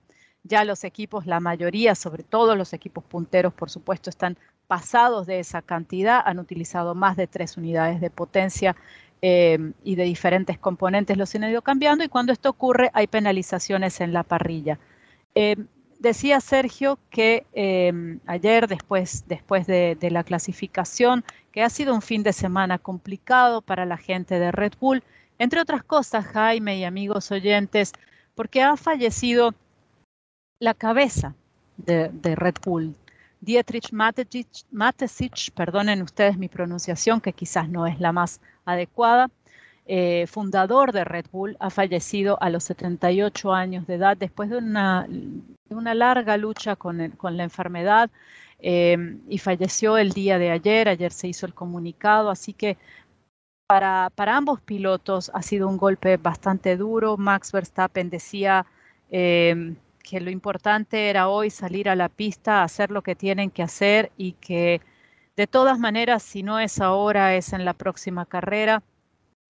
ya 0.46 0.64
los 0.64 0.84
equipos, 0.84 1.26
la 1.26 1.40
mayoría, 1.40 1.94
sobre 1.94 2.22
todo 2.22 2.56
los 2.56 2.72
equipos 2.72 3.04
punteros, 3.04 3.52
por 3.52 3.70
supuesto, 3.70 4.10
están 4.10 4.36
pasados 4.66 5.26
de 5.26 5.38
esa 5.38 5.62
cantidad, 5.62 6.22
han 6.24 6.38
utilizado 6.38 6.94
más 6.94 7.16
de 7.16 7.26
tres 7.26 7.56
unidades 7.56 8.00
de 8.00 8.10
potencia 8.10 8.76
eh, 9.22 9.72
y 9.84 9.96
de 9.96 10.04
diferentes 10.04 10.58
componentes 10.58 11.16
los 11.16 11.34
han 11.34 11.44
ido 11.44 11.62
cambiando 11.62 12.04
y 12.04 12.08
cuando 12.08 12.32
esto 12.32 12.50
ocurre 12.50 12.90
hay 12.92 13.06
penalizaciones 13.06 14.00
en 14.00 14.12
la 14.12 14.22
parrilla. 14.22 14.78
Eh, 15.34 15.56
decía 15.98 16.40
Sergio 16.40 16.98
que 17.10 17.46
eh, 17.52 18.18
ayer, 18.26 18.68
después, 18.68 19.24
después 19.26 19.66
de, 19.66 19.96
de, 19.98 20.10
la 20.10 20.24
clasificación, 20.24 21.24
que 21.52 21.62
ha 21.62 21.70
sido 21.70 21.94
un 21.94 22.02
fin 22.02 22.22
de 22.22 22.32
semana 22.32 22.78
complicado 22.78 23.62
para 23.62 23.86
la 23.86 23.96
gente 23.96 24.38
de 24.38 24.52
Red 24.52 24.74
Bull, 24.80 25.02
entre 25.38 25.60
otras 25.60 25.82
cosas, 25.82 26.24
Jaime 26.26 26.78
y 26.78 26.84
amigos 26.84 27.30
oyentes, 27.30 27.92
porque 28.34 28.62
ha 28.62 28.76
fallecido 28.76 29.54
la 30.58 30.74
cabeza 30.74 31.34
de, 31.76 32.10
Red 32.34 32.56
Bull, 32.64 32.94
Dietrich 33.40 33.92
Matesich, 33.92 35.52
perdonen 35.52 36.02
ustedes 36.02 36.38
mi 36.38 36.48
pronunciación, 36.48 37.20
que 37.20 37.32
quizás 37.32 37.68
no 37.68 37.86
es 37.86 38.00
la 38.00 38.12
más 38.12 38.40
adecuada, 38.64 39.30
eh, 39.86 40.26
fundador 40.26 40.92
de 40.92 41.04
Red 41.04 41.26
Bull, 41.30 41.56
ha 41.60 41.70
fallecido 41.70 42.38
a 42.42 42.50
los 42.50 42.64
78 42.64 43.52
años 43.52 43.86
de 43.86 43.94
edad 43.94 44.16
después 44.16 44.50
de 44.50 44.56
una, 44.56 45.06
larga 45.94 46.36
lucha 46.36 46.74
con, 46.74 46.98
la 46.98 47.42
enfermedad 47.44 48.10
eh, 48.58 49.18
y 49.28 49.38
falleció 49.38 49.98
el 49.98 50.12
día 50.12 50.38
de 50.38 50.50
ayer. 50.50 50.88
Ayer 50.88 51.12
se 51.12 51.28
hizo 51.28 51.46
el 51.46 51.54
comunicado, 51.54 52.30
así 52.30 52.52
que 52.52 52.76
para, 53.68 54.10
para 54.14 54.36
ambos 54.36 54.60
pilotos 54.60 55.30
ha 55.34 55.42
sido 55.42 55.68
un 55.68 55.76
golpe 55.76 56.16
bastante 56.16 56.76
duro. 56.76 57.16
Max 57.16 57.52
Verstappen 57.52 58.10
decía... 58.10 58.66
Eh, 59.10 59.76
que 60.06 60.20
lo 60.20 60.30
importante 60.30 61.10
era 61.10 61.28
hoy 61.28 61.50
salir 61.50 61.88
a 61.88 61.96
la 61.96 62.08
pista, 62.08 62.62
hacer 62.62 62.92
lo 62.92 63.02
que 63.02 63.16
tienen 63.16 63.50
que 63.50 63.64
hacer 63.64 64.12
y 64.16 64.32
que 64.34 64.80
de 65.36 65.48
todas 65.48 65.80
maneras, 65.80 66.22
si 66.22 66.44
no 66.44 66.60
es 66.60 66.80
ahora, 66.80 67.34
es 67.34 67.52
en 67.52 67.64
la 67.64 67.72
próxima 67.72 68.24
carrera, 68.24 68.84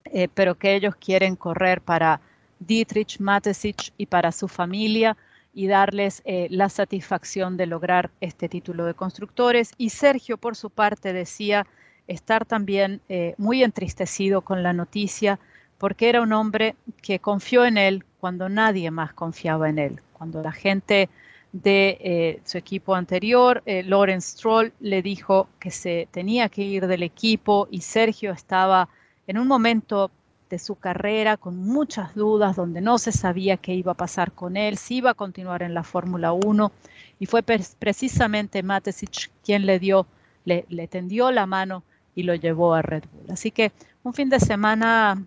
eh, 0.05 0.27
pero 0.33 0.55
que 0.55 0.73
ellos 0.73 0.95
quieren 0.95 1.35
correr 1.35 1.79
para 1.81 2.21
Dietrich 2.59 3.19
Matesich 3.19 3.93
y 3.97 4.07
para 4.07 4.31
su 4.31 4.47
familia 4.47 5.15
y 5.53 5.67
darles 5.67 6.23
eh, 6.25 6.47
la 6.49 6.69
satisfacción 6.69 7.55
de 7.55 7.67
lograr 7.67 8.09
este 8.19 8.49
título 8.49 8.85
de 8.85 8.95
constructores. 8.95 9.73
Y 9.77 9.91
Sergio, 9.91 10.37
por 10.37 10.55
su 10.55 10.71
parte, 10.71 11.13
decía 11.13 11.67
estar 12.07 12.45
también 12.45 13.01
eh, 13.09 13.35
muy 13.37 13.63
entristecido 13.63 14.41
con 14.41 14.63
la 14.63 14.73
noticia 14.73 15.39
porque 15.77 16.09
era 16.09 16.21
un 16.21 16.33
hombre 16.33 16.75
que 17.01 17.19
confió 17.19 17.65
en 17.65 17.77
él 17.77 18.03
cuando 18.19 18.49
nadie 18.49 18.91
más 18.91 19.13
confiaba 19.13 19.69
en 19.69 19.79
él, 19.79 20.01
cuando 20.13 20.41
la 20.41 20.51
gente 20.51 21.09
de 21.51 21.97
eh, 22.01 22.41
su 22.43 22.57
equipo 22.57 22.95
anterior, 22.95 23.63
eh, 23.65 23.83
Lawrence 23.83 24.31
Stroll, 24.31 24.73
le 24.79 25.01
dijo 25.01 25.47
que 25.59 25.71
se 25.71 26.07
tenía 26.11 26.49
que 26.49 26.63
ir 26.63 26.87
del 26.87 27.03
equipo 27.03 27.67
y 27.71 27.81
Sergio 27.81 28.31
estaba 28.31 28.89
en 29.27 29.37
un 29.37 29.47
momento 29.47 30.11
de 30.49 30.59
su 30.59 30.75
carrera 30.75 31.37
con 31.37 31.57
muchas 31.57 32.15
dudas, 32.15 32.55
donde 32.55 32.81
no 32.81 32.97
se 32.97 33.11
sabía 33.11 33.57
qué 33.57 33.73
iba 33.73 33.91
a 33.93 33.95
pasar 33.95 34.31
con 34.31 34.55
él, 34.55 34.77
si 34.77 34.97
iba 34.97 35.11
a 35.11 35.13
continuar 35.13 35.61
en 35.61 35.73
la 35.73 35.83
Fórmula 35.83 36.31
1 36.31 36.71
y 37.19 37.25
fue 37.25 37.43
precisamente 37.43 38.63
Matesic 38.63 39.29
quien 39.43 39.65
le 39.65 39.79
dio, 39.79 40.07
le, 40.45 40.65
le 40.69 40.87
tendió 40.87 41.31
la 41.31 41.45
mano 41.45 41.83
y 42.15 42.23
lo 42.23 42.33
llevó 42.35 42.73
a 42.73 42.81
Red 42.81 43.03
Bull. 43.11 43.31
Así 43.31 43.51
que 43.51 43.71
un 44.03 44.13
fin 44.13 44.29
de 44.29 44.39
semana 44.39 45.21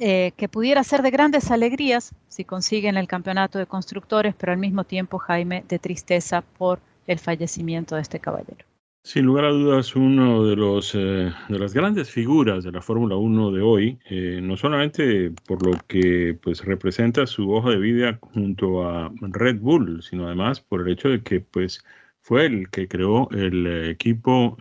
eh, 0.00 0.32
que 0.36 0.48
pudiera 0.48 0.84
ser 0.84 1.02
de 1.02 1.10
grandes 1.10 1.50
alegrías 1.50 2.14
si 2.28 2.44
consiguen 2.44 2.96
el 2.96 3.08
campeonato 3.08 3.58
de 3.58 3.66
constructores, 3.66 4.34
pero 4.38 4.52
al 4.52 4.58
mismo 4.58 4.84
tiempo, 4.84 5.18
Jaime, 5.18 5.64
de 5.68 5.80
tristeza 5.80 6.42
por 6.42 6.78
el 7.08 7.18
fallecimiento 7.18 7.96
de 7.96 8.02
este 8.02 8.20
caballero. 8.20 8.64
Sin 9.02 9.24
lugar 9.24 9.46
a 9.46 9.50
dudas, 9.50 9.96
uno 9.96 10.44
de, 10.44 10.54
los, 10.54 10.94
eh, 10.94 11.32
de 11.48 11.58
las 11.58 11.74
grandes 11.74 12.10
figuras 12.10 12.62
de 12.62 12.70
la 12.70 12.80
Fórmula 12.80 13.16
1 13.16 13.50
de 13.50 13.60
hoy, 13.60 13.98
eh, 14.08 14.38
no 14.40 14.56
solamente 14.56 15.32
por 15.46 15.66
lo 15.66 15.72
que 15.88 16.38
pues, 16.42 16.64
representa 16.64 17.26
su 17.26 17.50
hoja 17.50 17.70
de 17.70 17.78
vida 17.78 18.18
junto 18.20 18.88
a 18.88 19.10
Red 19.20 19.58
Bull, 19.60 20.02
sino 20.02 20.26
además 20.26 20.60
por 20.60 20.82
el 20.82 20.92
hecho 20.92 21.08
de 21.08 21.22
que 21.22 21.40
pues, 21.40 21.82
fue 22.20 22.46
el 22.46 22.70
que 22.70 22.86
creó 22.86 23.28
el 23.30 23.88
equipo, 23.90 24.56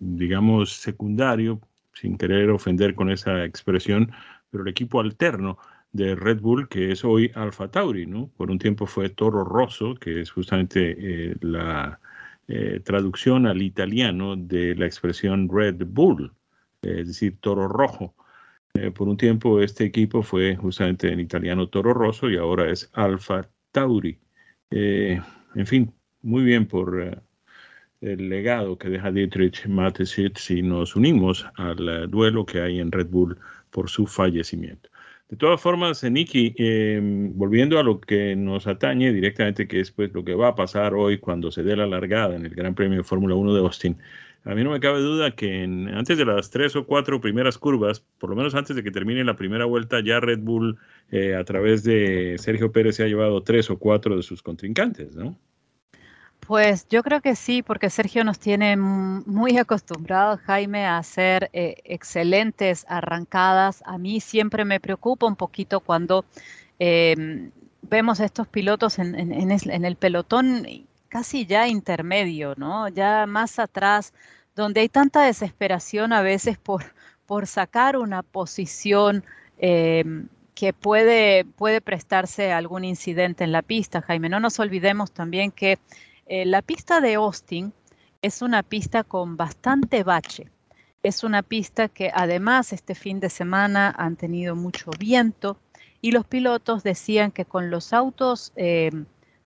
digamos, 0.00 0.72
secundario 0.72 1.60
sin 1.94 2.16
querer 2.18 2.50
ofender 2.50 2.94
con 2.94 3.10
esa 3.10 3.44
expresión, 3.44 4.12
pero 4.50 4.64
el 4.64 4.70
equipo 4.70 5.00
alterno 5.00 5.58
de 5.92 6.14
Red 6.14 6.40
Bull, 6.40 6.68
que 6.68 6.92
es 6.92 7.04
hoy 7.04 7.30
Alfa 7.34 7.70
Tauri, 7.70 8.06
¿no? 8.06 8.28
Por 8.36 8.50
un 8.50 8.58
tiempo 8.58 8.86
fue 8.86 9.10
Toro 9.10 9.44
Rosso, 9.44 9.94
que 9.94 10.20
es 10.20 10.30
justamente 10.30 10.96
eh, 10.98 11.36
la 11.40 12.00
eh, 12.48 12.80
traducción 12.84 13.46
al 13.46 13.62
italiano 13.62 14.36
de 14.36 14.74
la 14.74 14.86
expresión 14.86 15.48
Red 15.48 15.84
Bull, 15.86 16.32
es 16.82 17.06
decir, 17.06 17.38
Toro 17.40 17.68
Rojo. 17.68 18.14
Eh, 18.74 18.90
por 18.90 19.08
un 19.08 19.16
tiempo 19.16 19.60
este 19.60 19.84
equipo 19.84 20.22
fue 20.22 20.56
justamente 20.56 21.12
en 21.12 21.20
italiano 21.20 21.68
Toro 21.68 21.92
Rosso 21.94 22.30
y 22.30 22.36
ahora 22.36 22.70
es 22.70 22.90
Alfa 22.94 23.48
Tauri. 23.70 24.18
Eh, 24.70 25.20
en 25.54 25.66
fin, 25.66 25.94
muy 26.22 26.42
bien 26.42 26.66
por 26.66 27.22
el 28.02 28.28
legado 28.28 28.76
que 28.76 28.88
deja 28.88 29.10
Dietrich 29.10 29.66
Mateschitz 29.66 30.40
si 30.40 30.60
nos 30.60 30.96
unimos 30.96 31.46
al 31.54 32.10
duelo 32.10 32.44
que 32.44 32.60
hay 32.60 32.80
en 32.80 32.92
Red 32.92 33.06
Bull 33.06 33.38
por 33.70 33.88
su 33.88 34.06
fallecimiento. 34.06 34.90
De 35.28 35.36
todas 35.38 35.62
formas, 35.62 36.04
Nicky, 36.04 36.54
em, 36.58 37.32
volviendo 37.34 37.78
a 37.78 37.82
lo 37.82 38.00
que 38.00 38.36
nos 38.36 38.66
atañe 38.66 39.12
directamente, 39.12 39.66
que 39.66 39.80
es 39.80 39.90
pues, 39.90 40.12
lo 40.12 40.24
que 40.24 40.34
va 40.34 40.48
a 40.48 40.54
pasar 40.54 40.92
hoy 40.92 41.18
cuando 41.18 41.50
se 41.50 41.62
dé 41.62 41.74
la 41.74 41.86
largada 41.86 42.36
en 42.36 42.44
el 42.44 42.54
Gran 42.54 42.74
Premio 42.74 42.98
de 42.98 43.04
Fórmula 43.04 43.34
1 43.34 43.54
de 43.54 43.60
Austin, 43.60 43.96
a 44.44 44.54
mí 44.54 44.64
no 44.64 44.70
me 44.70 44.80
cabe 44.80 45.00
duda 45.00 45.30
que 45.30 45.62
antes 45.62 46.18
de 46.18 46.24
las 46.24 46.50
tres 46.50 46.74
o 46.76 46.84
cuatro 46.84 47.20
primeras 47.20 47.56
curvas, 47.58 48.04
por 48.18 48.28
lo 48.28 48.36
menos 48.36 48.54
antes 48.54 48.74
de 48.74 48.82
que 48.82 48.90
termine 48.90 49.24
la 49.24 49.36
primera 49.36 49.64
vuelta, 49.64 50.00
ya 50.04 50.20
Red 50.20 50.40
Bull 50.40 50.78
eh, 51.12 51.36
a 51.36 51.44
través 51.44 51.84
de 51.84 52.36
Sergio 52.38 52.72
Pérez 52.72 52.96
se 52.96 53.04
ha 53.04 53.06
llevado 53.06 53.42
tres 53.42 53.70
o 53.70 53.78
cuatro 53.78 54.16
de 54.16 54.22
sus 54.22 54.42
contrincantes, 54.42 55.14
¿no? 55.14 55.38
Pues 56.46 56.88
yo 56.88 57.04
creo 57.04 57.20
que 57.20 57.36
sí, 57.36 57.62
porque 57.62 57.88
Sergio 57.88 58.24
nos 58.24 58.38
tiene 58.40 58.76
muy 58.76 59.58
acostumbrados, 59.58 60.40
Jaime, 60.40 60.86
a 60.86 60.98
hacer 60.98 61.48
eh, 61.52 61.76
excelentes 61.84 62.84
arrancadas. 62.88 63.82
A 63.86 63.96
mí 63.96 64.20
siempre 64.20 64.64
me 64.64 64.80
preocupa 64.80 65.26
un 65.26 65.36
poquito 65.36 65.78
cuando 65.80 66.24
em, 66.80 67.52
vemos 67.82 68.20
a 68.20 68.24
estos 68.24 68.48
pilotos 68.48 68.98
en, 68.98 69.14
en, 69.14 69.84
el 69.84 69.96
pelotón 69.96 70.66
casi 71.08 71.46
ya 71.46 71.68
intermedio, 71.68 72.54
¿no? 72.56 72.88
Ya 72.88 73.24
más 73.26 73.60
atrás, 73.60 74.12
donde 74.56 74.80
hay 74.80 74.88
tanta 74.88 75.22
desesperación 75.22 76.12
a 76.12 76.22
veces 76.22 76.58
por, 76.58 76.82
por 77.24 77.46
sacar 77.46 77.96
una 77.96 78.24
posición 78.24 79.24
em, 79.58 80.28
que 80.56 80.72
puede, 80.72 81.44
puede 81.44 81.80
prestarse 81.80 82.52
algún 82.52 82.84
incidente 82.84 83.44
en 83.44 83.52
la 83.52 83.62
pista, 83.62 84.02
Jaime. 84.02 84.28
No 84.28 84.40
nos 84.40 84.58
olvidemos 84.58 85.12
también 85.12 85.52
que 85.52 85.78
eh, 86.34 86.46
la 86.46 86.62
pista 86.62 87.02
de 87.02 87.16
Austin 87.16 87.74
es 88.22 88.40
una 88.40 88.62
pista 88.62 89.04
con 89.04 89.36
bastante 89.36 90.02
bache. 90.02 90.48
Es 91.02 91.24
una 91.24 91.42
pista 91.42 91.88
que 91.88 92.10
además 92.14 92.72
este 92.72 92.94
fin 92.94 93.20
de 93.20 93.28
semana 93.28 93.94
han 93.98 94.16
tenido 94.16 94.56
mucho 94.56 94.92
viento 94.98 95.58
y 96.00 96.12
los 96.12 96.24
pilotos 96.26 96.84
decían 96.84 97.32
que 97.32 97.44
con 97.44 97.70
los 97.70 97.92
autos 97.92 98.54
eh, 98.56 98.90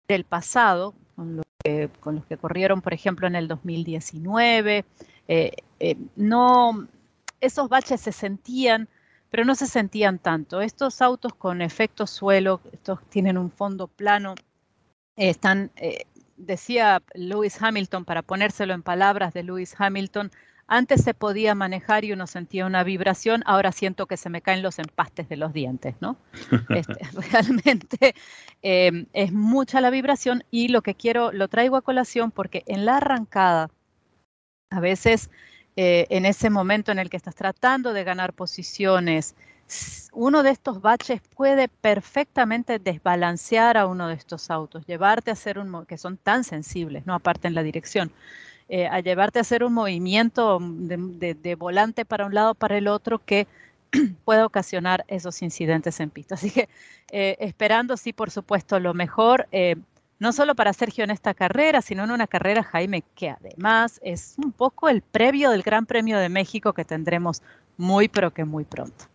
del 0.07 0.23
pasado, 0.23 0.95
con, 1.17 1.43
los 2.15 2.25
que 2.27 2.37
corrieron 2.37 2.81
por 2.83 2.95
ejemplo 2.95 3.27
en 3.27 3.35
el 3.35 3.49
2019, 3.49 4.85
eh, 5.27 5.57
no, 6.15 6.87
esos 7.41 7.69
baches 7.69 8.01
se 8.01 8.13
sentían, 8.13 8.89
pero 9.29 9.45
no 9.45 9.57
se 9.57 9.67
sentían 9.67 10.21
tanto. 10.21 10.61
Estos 10.61 11.03
autos 11.03 11.35
con 11.35 11.63
efecto 11.63 12.07
suelo, 12.07 12.61
estos 12.71 13.03
tienen 13.09 13.39
un 13.39 13.51
fondo 13.51 13.89
plano, 13.89 14.37
están 15.17 15.73
decía 16.37 17.03
Lewis 17.15 17.61
Hamilton, 17.61 18.05
para 18.05 18.23
ponérselo 18.23 18.75
en 18.75 18.83
palabras 18.83 19.35
de 19.35 19.43
Lewis 19.43 19.75
Hamilton, 19.79 20.31
antes 20.69 21.05
se 21.05 21.15
podía 21.15 21.55
manejar 21.55 22.05
y 22.05 22.13
uno 22.13 22.27
sentía 22.27 22.67
una 22.67 22.83
vibración, 22.83 23.43
ahora 23.47 23.71
siento 23.71 24.07
que 24.07 24.17
se 24.17 24.31
me 24.31 24.43
caen 24.43 24.63
los 24.63 24.79
empastes 24.79 25.29
de 25.29 25.37
los 25.37 25.53
dientes, 25.53 25.95
¿no? 26.01 26.17
Este, 26.71 26.99
realmente 27.33 28.15
em, 28.63 29.07
es 29.13 29.33
mucha 29.33 29.81
la 29.81 29.91
vibración 29.91 30.43
y 30.51 30.69
lo 30.69 30.83
que 30.83 30.95
quiero, 30.95 31.33
lo 31.33 31.49
traigo 31.49 31.77
a 31.77 31.83
colación 31.83 32.31
porque 32.31 32.65
en 32.67 32.85
la 32.85 32.97
arrancada, 32.97 33.71
a 34.71 34.81
veces 34.81 35.31
eh, 35.77 36.07
en 36.11 36.27
ese 36.27 36.51
momento 36.51 36.91
en 36.91 36.99
el 36.99 37.11
que 37.11 37.17
estás 37.17 37.37
tratando 37.37 37.93
de 37.93 38.03
ganar 38.03 38.33
posiciones, 38.33 39.37
uno 40.13 40.43
de 40.43 40.51
estos 40.51 40.81
baches 40.81 41.21
puede 41.35 41.69
perfectamente 41.69 42.79
desbalancear 42.79 43.77
a 43.77 43.87
uno 43.87 44.09
de 44.09 44.15
estos 44.15 44.51
autos, 44.51 44.87
llevarte 44.87 45.31
a 45.31 45.35
hacer 45.35 45.59
un, 45.59 45.85
que 45.87 45.99
son 45.99 46.17
tan 46.17 46.45
sensibles, 46.45 47.05
no 47.07 47.15
aparte 47.15 47.49
en 47.49 47.55
la 47.55 47.63
dirección, 47.63 48.11
eh, 48.69 48.87
a 48.87 49.01
llevarte 49.01 49.39
a 49.39 49.43
hacer 49.43 49.63
un 49.63 49.75
movimiento 49.75 50.59
de, 50.61 51.55
volante 51.57 52.05
para 52.05 52.27
un 52.27 52.35
lado, 52.35 52.55
para 52.55 52.79
el 52.79 52.89
otro, 52.89 53.19
que 53.25 53.47
puede 54.25 54.43
ocasionar 54.43 55.05
esos 55.09 55.43
incidentes 55.43 56.01
en 56.01 56.11
pista. 56.11 56.35
Así 56.35 56.51
que 56.51 56.69
eh, 57.13 57.37
esperando, 57.41 57.97
sí, 57.97 58.13
por 58.13 58.31
supuesto, 58.31 58.81
lo 58.81 58.95
mejor, 58.95 59.47
eh, 59.53 59.77
no 60.19 60.33
solo 60.33 60.55
para 60.55 60.73
Sergio 60.73 61.05
en 61.05 61.11
esta 61.11 61.35
carrera, 61.35 61.83
sino 61.83 62.05
en 62.05 62.11
una 62.11 62.27
carrera, 62.27 62.63
Jaime, 62.63 63.05
que 63.15 63.31
además 63.31 64.01
es 64.03 64.35
un 64.39 64.51
poco 64.51 64.89
el 64.89 65.03
previo 65.03 65.51
del 65.51 65.63
Gran 65.63 65.87
Premio 65.87 66.19
de 66.19 66.29
México 66.29 66.73
que 66.73 66.85
tendremos 66.85 67.43
muy, 67.77 68.09
pero 68.09 68.33
que 68.33 68.45
muy 68.45 68.65
pronto. 68.65 69.07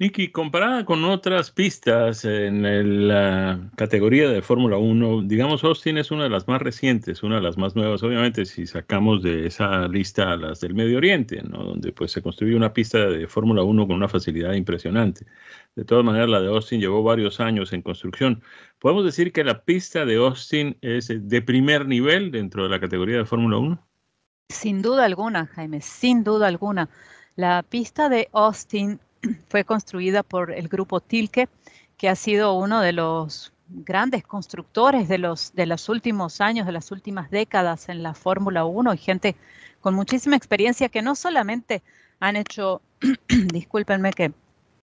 Nicky, 0.00 0.30
comparada 0.30 0.84
con 0.84 1.04
otras 1.04 1.50
pistas 1.50 2.24
en 2.24 3.08
la 3.08 3.68
categoría 3.74 4.28
de 4.30 4.42
Fórmula 4.42 4.76
1, 4.76 5.22
digamos 5.22 5.64
Austin 5.64 5.98
es 5.98 6.12
una 6.12 6.22
de 6.22 6.30
las 6.30 6.46
más 6.46 6.62
recientes, 6.62 7.24
una 7.24 7.34
de 7.34 7.40
las 7.40 7.58
más 7.58 7.74
nuevas, 7.74 8.04
obviamente 8.04 8.46
si 8.46 8.68
sacamos 8.68 9.24
de 9.24 9.48
esa 9.48 9.88
lista 9.88 10.36
las 10.36 10.60
del 10.60 10.74
Medio 10.74 10.98
Oriente, 10.98 11.42
¿no? 11.42 11.64
donde 11.64 11.90
pues 11.90 12.12
se 12.12 12.22
construyó 12.22 12.56
una 12.56 12.72
pista 12.72 13.08
de 13.08 13.26
Fórmula 13.26 13.64
1 13.64 13.88
con 13.88 13.96
una 13.96 14.06
facilidad 14.06 14.52
impresionante. 14.52 15.26
De 15.74 15.84
todas 15.84 16.04
maneras, 16.04 16.28
la 16.28 16.42
de 16.42 16.46
Austin 16.46 16.80
llevó 16.80 17.02
varios 17.02 17.40
años 17.40 17.72
en 17.72 17.82
construcción. 17.82 18.40
¿Podemos 18.78 19.04
decir 19.04 19.32
que 19.32 19.42
la 19.42 19.64
pista 19.64 20.04
de 20.04 20.14
Austin 20.14 20.78
es 20.80 21.08
de 21.08 21.42
primer 21.42 21.86
nivel 21.86 22.30
dentro 22.30 22.62
de 22.62 22.68
la 22.68 22.78
categoría 22.78 23.16
de 23.16 23.24
Fórmula 23.24 23.56
1? 23.58 23.84
Sin 24.48 24.80
duda 24.80 25.06
alguna, 25.06 25.46
Jaime, 25.46 25.80
sin 25.80 26.22
duda 26.22 26.46
alguna. 26.46 26.88
La 27.34 27.64
pista 27.64 28.08
de 28.08 28.28
Austin 28.32 29.00
fue 29.48 29.64
construida 29.64 30.22
por 30.22 30.50
el 30.52 30.68
grupo 30.68 31.00
Tilke, 31.00 31.48
que 31.96 32.08
ha 32.08 32.16
sido 32.16 32.54
uno 32.54 32.80
de 32.80 32.92
los 32.92 33.52
grandes 33.68 34.24
constructores 34.24 35.08
de 35.08 35.18
los, 35.18 35.52
de 35.54 35.66
los 35.66 35.88
últimos 35.88 36.40
años, 36.40 36.66
de 36.66 36.72
las 36.72 36.90
últimas 36.90 37.30
décadas 37.30 37.88
en 37.88 38.02
la 38.02 38.14
Fórmula 38.14 38.64
1 38.64 38.94
y 38.94 38.98
gente 38.98 39.36
con 39.80 39.94
muchísima 39.94 40.36
experiencia 40.36 40.88
que 40.88 41.02
no 41.02 41.14
solamente 41.14 41.82
han 42.20 42.36
hecho, 42.36 42.80
discúlpenme 43.28 44.12
que 44.12 44.32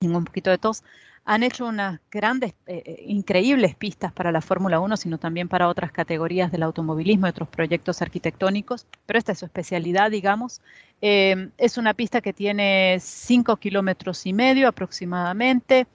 tengo 0.02 0.22
poquito 0.24 0.50
de 0.50 0.58
tos, 0.58 0.82
han 1.24 1.44
hecho 1.44 1.66
unas 1.66 2.00
grandes, 2.10 2.54
eh, 2.66 2.82
eh, 2.84 3.04
increíbles 3.06 3.76
pistas 3.76 4.12
para 4.12 4.32
la 4.32 4.40
Fórmula 4.40 4.80
1, 4.80 4.96
sino 4.96 5.18
también 5.18 5.48
para 5.48 5.68
otras 5.68 5.92
categorías 5.92 6.50
del 6.50 6.64
automovilismo 6.64 7.26
y 7.26 7.30
otros 7.30 7.48
proyectos 7.48 8.02
arquitectónicos, 8.02 8.86
pero 9.06 9.18
esta 9.18 9.30
es 9.30 9.38
su 9.38 9.44
especialidad, 9.44 10.10
digamos. 10.10 10.60
Eh, 11.00 11.50
es 11.58 11.78
una 11.78 11.94
pista 11.94 12.20
que 12.20 12.32
tiene 12.32 12.98
5 13.00 13.56
kilómetros 13.56 14.26
y 14.26 14.32
medio 14.32 14.68
aproximadamente. 14.68 15.86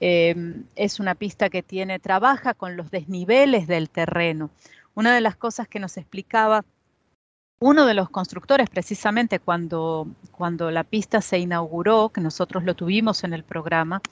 es 0.00 1.00
una 1.00 1.14
pista 1.14 1.48
que 1.48 1.62
tiene, 1.62 1.98
trabaja 1.98 2.52
con 2.52 2.76
los 2.76 2.90
desniveles 2.90 3.66
del 3.66 3.88
terreno. 3.88 4.50
Una 4.94 5.14
de 5.14 5.22
las 5.22 5.34
cosas 5.34 5.66
que 5.66 5.80
nos 5.80 5.96
explicaba 5.96 6.62
uno 7.60 7.86
de 7.86 7.94
los 7.94 8.10
constructores, 8.10 8.68
precisamente 8.68 9.38
cuando, 9.38 10.08
cuando 10.32 10.70
la 10.70 10.84
pista 10.84 11.20
se 11.20 11.38
inauguró, 11.38 12.10
que 12.10 12.20
nosotros 12.20 12.64
lo 12.64 12.74
tuvimos 12.74 13.24
en 13.24 13.32
el 13.32 13.44
programa, 13.44 14.02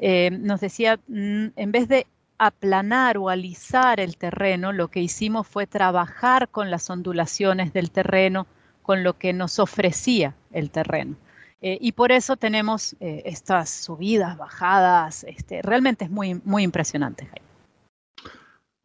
eh, 0.00 0.30
nos 0.30 0.60
decía, 0.60 0.98
mm, 1.08 1.46
en 1.56 1.72
vez 1.72 1.88
de 1.88 2.06
aplanar 2.38 3.18
o 3.18 3.28
alisar 3.28 4.00
el 4.00 4.16
terreno, 4.16 4.72
lo 4.72 4.88
que 4.88 5.00
hicimos 5.00 5.46
fue 5.46 5.66
trabajar 5.66 6.48
con 6.48 6.70
las 6.70 6.90
ondulaciones 6.90 7.72
del 7.72 7.90
terreno, 7.90 8.46
con 8.82 9.04
lo 9.04 9.16
que 9.16 9.32
nos 9.32 9.58
ofrecía 9.58 10.34
el 10.52 10.70
terreno. 10.70 11.16
Eh, 11.60 11.78
y 11.80 11.92
por 11.92 12.10
eso 12.10 12.36
tenemos 12.36 12.96
eh, 12.98 13.22
estas 13.26 13.70
subidas, 13.70 14.36
bajadas, 14.36 15.22
este, 15.24 15.62
realmente 15.62 16.06
es 16.06 16.10
muy, 16.10 16.40
muy 16.44 16.64
impresionante. 16.64 17.28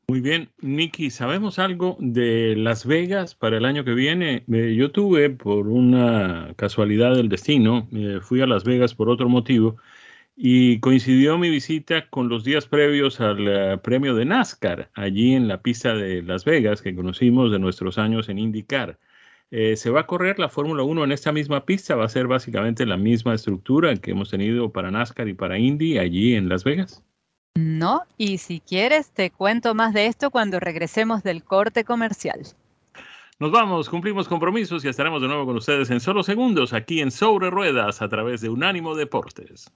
Muy 0.10 0.22
bien, 0.22 0.50
Nicky, 0.62 1.10
¿sabemos 1.10 1.60
algo 1.60 1.98
de 2.00 2.56
Las 2.56 2.86
Vegas 2.86 3.36
para 3.36 3.58
el 3.58 3.66
año 3.66 3.84
que 3.84 3.94
viene? 3.94 4.46
yo 4.48 4.90
tuve, 4.92 5.30
por 5.30 5.68
una 5.68 6.54
casualidad 6.56 7.14
del 7.14 7.28
destino, 7.28 7.90
fui 8.22 8.40
a 8.40 8.48
Las 8.48 8.64
Vegas 8.64 8.96
por 8.96 9.10
otro 9.10 9.28
motivo 9.28 9.76
y 10.38 10.80
coincidió 10.80 11.38
mi 11.38 11.50
visita 11.50 12.10
con 12.10 12.30
los 12.30 12.46
días 12.46 12.68
previos 12.68 13.20
al 13.20 13.48
eh, 13.50 13.78
premio 13.80 14.16
de 14.16 14.24
NASCAR, 14.26 14.92
allí 14.94 15.34
en 15.34 15.50
la 15.50 15.62
pista 15.62 15.94
de 15.94 16.22
Las 16.24 16.46
Vegas, 16.46 16.82
que 16.82 16.96
conocimos 16.96 17.52
de 17.52 17.60
nuestros 17.60 17.98
años 17.98 18.30
en 18.30 18.40
IndyCar. 18.40 19.00
Eh, 19.52 19.76
¿Se 19.76 19.90
va 19.90 20.02
a 20.02 20.08
correr 20.08 20.40
la 20.40 20.50
Fórmula 20.50 20.84
1 20.84 21.04
en 21.04 21.12
esta 21.12 21.34
misma 21.34 21.66
pista? 21.66 21.96
¿Va 21.96 22.06
a 22.06 22.10
ser 22.10 22.28
básicamente 22.28 22.86
la 22.86 22.98
misma 22.98 23.34
estructura 23.36 23.96
que 23.98 24.12
hemos 24.12 24.30
tenido 24.30 24.72
para 24.72 24.92
NASCAR 24.92 25.28
y 25.28 25.34
para 25.34 25.60
Indy 25.60 25.98
allí 25.98 26.36
en 26.36 26.50
Las 26.50 26.64
Vegas? 26.64 27.04
No, 27.58 28.04
y 28.20 28.38
si 28.38 28.60
quieres 28.60 29.10
te 29.10 29.32
cuento 29.32 29.74
más 29.74 29.92
de 29.92 30.06
esto 30.06 30.30
cuando 30.30 30.60
regresemos 30.60 31.24
del 31.24 31.44
corte 31.44 31.84
comercial. 31.84 32.42
Nos 33.40 33.50
vamos, 33.50 33.90
cumplimos 33.90 34.28
compromisos 34.28 34.86
y 34.86 34.90
estaremos 34.90 35.24
de 35.24 35.28
nuevo 35.28 35.48
con 35.48 35.56
ustedes 35.56 35.90
en 35.90 36.00
solo 36.00 36.22
segundos 36.22 36.72
aquí 36.72 37.02
en 37.02 37.10
Sobre 37.10 37.50
Ruedas 37.50 38.04
a 38.04 38.10
través 38.10 38.42
de 38.42 38.50
Unánimo 38.50 38.94
Deportes. 38.94 39.74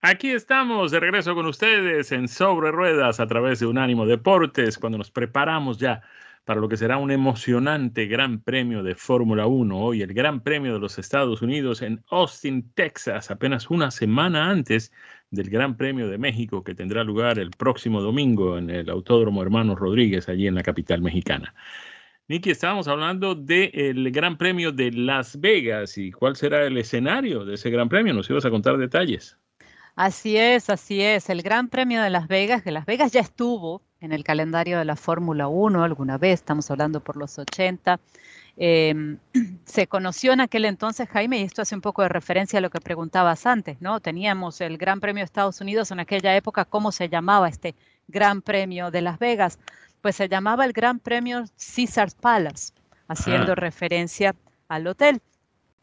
Aquí 0.00 0.32
estamos 0.32 0.90
de 0.90 0.98
regreso 0.98 1.36
con 1.36 1.46
ustedes 1.46 2.10
en 2.10 2.26
Sobre 2.26 2.72
Ruedas 2.72 3.20
a 3.20 3.28
través 3.28 3.60
de 3.60 3.66
Unánimo 3.66 4.04
Deportes, 4.04 4.76
cuando 4.76 4.98
nos 4.98 5.12
preparamos 5.12 5.78
ya 5.78 6.02
para 6.44 6.60
lo 6.60 6.68
que 6.68 6.76
será 6.76 6.98
un 6.98 7.10
emocionante 7.10 8.06
Gran 8.06 8.40
Premio 8.40 8.82
de 8.82 8.94
Fórmula 8.94 9.46
1. 9.46 9.78
Hoy 9.78 10.02
el 10.02 10.12
Gran 10.12 10.40
Premio 10.40 10.74
de 10.74 10.80
los 10.80 10.98
Estados 10.98 11.40
Unidos 11.40 11.82
en 11.82 12.02
Austin, 12.10 12.72
Texas, 12.74 13.30
apenas 13.30 13.70
una 13.70 13.90
semana 13.90 14.50
antes 14.50 14.92
del 15.30 15.50
Gran 15.50 15.76
Premio 15.76 16.08
de 16.08 16.18
México 16.18 16.64
que 16.64 16.74
tendrá 16.74 17.04
lugar 17.04 17.38
el 17.38 17.50
próximo 17.50 18.00
domingo 18.00 18.58
en 18.58 18.70
el 18.70 18.90
Autódromo 18.90 19.42
Hermanos 19.42 19.78
Rodríguez, 19.78 20.28
allí 20.28 20.48
en 20.48 20.56
la 20.56 20.62
capital 20.62 21.00
mexicana. 21.00 21.54
Niki, 22.26 22.50
estábamos 22.50 22.88
hablando 22.88 23.34
del 23.34 24.10
Gran 24.10 24.36
Premio 24.36 24.72
de 24.72 24.90
Las 24.90 25.40
Vegas 25.40 25.96
y 25.96 26.10
cuál 26.10 26.34
será 26.34 26.64
el 26.64 26.76
escenario 26.76 27.44
de 27.44 27.54
ese 27.54 27.70
Gran 27.70 27.88
Premio. 27.88 28.14
Nos 28.14 28.28
ibas 28.30 28.44
a 28.44 28.50
contar 28.50 28.78
detalles. 28.78 29.38
Así 29.94 30.36
es, 30.36 30.70
así 30.70 31.02
es. 31.02 31.28
El 31.30 31.42
Gran 31.42 31.68
Premio 31.68 32.02
de 32.02 32.10
Las 32.10 32.26
Vegas, 32.26 32.62
que 32.62 32.72
Las 32.72 32.86
Vegas 32.86 33.12
ya 33.12 33.20
estuvo 33.20 33.82
en 34.02 34.12
el 34.12 34.24
calendario 34.24 34.78
de 34.78 34.84
la 34.84 34.96
Fórmula 34.96 35.46
1 35.46 35.84
alguna 35.84 36.18
vez, 36.18 36.40
estamos 36.40 36.70
hablando 36.70 37.00
por 37.00 37.16
los 37.16 37.38
80. 37.38 38.00
Em, 38.56 39.18
se 39.64 39.86
conoció 39.86 40.32
en 40.32 40.40
aquel 40.40 40.64
entonces, 40.64 41.08
Jaime, 41.08 41.38
y 41.38 41.42
esto 41.44 41.62
hace 41.62 41.76
un 41.76 41.80
poco 41.80 42.02
de 42.02 42.08
referencia 42.08 42.58
a 42.58 42.62
lo 42.62 42.68
que 42.68 42.80
preguntabas 42.80 43.46
antes, 43.46 43.80
¿no? 43.80 44.00
Teníamos 44.00 44.60
el 44.60 44.76
Gran 44.76 45.00
Premio 45.00 45.20
de 45.22 45.26
Estados 45.26 45.60
Unidos 45.60 45.92
en 45.92 46.00
aquella 46.00 46.36
época, 46.36 46.64
¿cómo 46.64 46.90
se 46.90 47.08
llamaba 47.08 47.48
este 47.48 47.76
Gran 48.08 48.42
Premio 48.42 48.90
de 48.90 49.02
Las 49.02 49.20
Vegas? 49.20 49.60
Pues 50.00 50.16
se 50.16 50.28
llamaba 50.28 50.64
el 50.64 50.72
Gran 50.72 50.98
Premio 50.98 51.44
Caesars 51.74 52.16
Palace, 52.16 52.72
haciendo 53.06 53.54
referencia 53.54 54.34
al 54.68 54.88
hotel. 54.88 55.22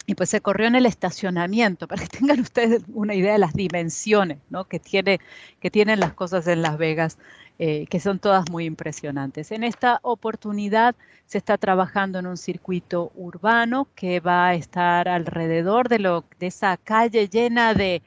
Y 0.10 0.15
pues 0.15 0.32
se 0.32 0.41
corrió 0.41 0.65
en 0.65 0.74
el 0.74 0.88
estacionamiento, 0.88 1.88
para 1.88 2.02
que 2.02 2.08
tengan 2.17 2.39
ustedes 2.39 2.82
una 2.91 3.13
idea 3.13 3.34
de 3.34 3.38
las 3.38 3.54
dimensiones 3.54 4.39
¿no? 4.50 4.65
que, 4.65 4.80
tiene, 4.80 5.19
que 5.60 5.69
tienen 5.69 6.00
las 6.00 6.13
cosas 6.13 6.48
en 6.48 6.63
Las 6.63 6.80
Vegas. 6.80 7.19
Eh, 7.62 7.88
que 7.89 8.00
son 8.00 8.19
todas 8.19 8.50
muy 8.50 8.63
impresionantes. 8.63 9.52
En 9.52 9.65
esta 9.65 10.00
oportunidad 10.04 10.95
se 11.26 11.38
está 11.38 11.58
trabajando 11.58 12.17
en 12.17 12.26
un 12.26 12.38
circuito 12.38 13.12
urbano 13.15 13.89
que 13.95 14.22
va 14.22 14.48
a 14.48 14.54
estar 14.56 15.10
alrededor 15.10 15.89
de, 15.89 16.00
lo, 16.00 16.24
de 16.39 16.48
esa 16.48 16.78
calle 16.78 17.28
llena 17.28 17.74
de, 17.74 18.02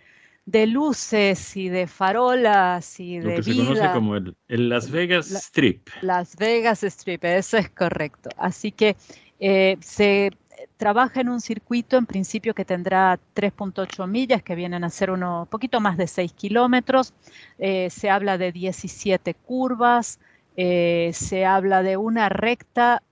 luces 0.67 1.55
y 1.55 1.69
de 1.69 1.87
farolas 1.87 2.99
y 2.99 3.21
lo 3.21 3.29
de 3.29 3.37
que 3.37 3.43
se 3.43 3.57
conoce 3.57 3.91
como 3.93 4.17
el, 4.17 4.35
Las 4.49 4.91
Vegas 4.91 5.31
Strip. 5.31 5.87
Las 6.01 6.35
Vegas 6.37 6.83
Strip, 6.83 7.23
eso 7.23 7.59
es 7.59 7.69
correcto. 7.69 8.31
Así 8.39 8.73
que 8.73 8.97
eh, 9.39 9.77
se 9.81 10.31
trabaja 10.77 11.21
en 11.21 11.29
un 11.29 11.41
circuito 11.41 11.97
en 11.97 12.07
principio 12.07 12.55
que 12.55 12.65
tendrá 12.65 13.19
3.8 13.35 14.07
millas, 14.07 14.43
que 14.43 14.55
vienen 14.55 14.85
a 14.85 14.91
ser 14.91 15.11
un 15.11 15.47
poquito 15.47 15.81
más 15.81 15.97
de 15.97 16.07
6 16.07 16.33
kilómetros. 16.33 17.15
Eh, 17.59 17.91
se 17.91 18.11
habla 18.11 18.39
de 18.39 18.53
17 18.53 19.35
curvas, 19.35 20.21
eh, 20.57 21.11
se 21.15 21.45
habla 21.45 21.83
de 21.83 21.97
una 21.97 22.29
recta 22.29 23.03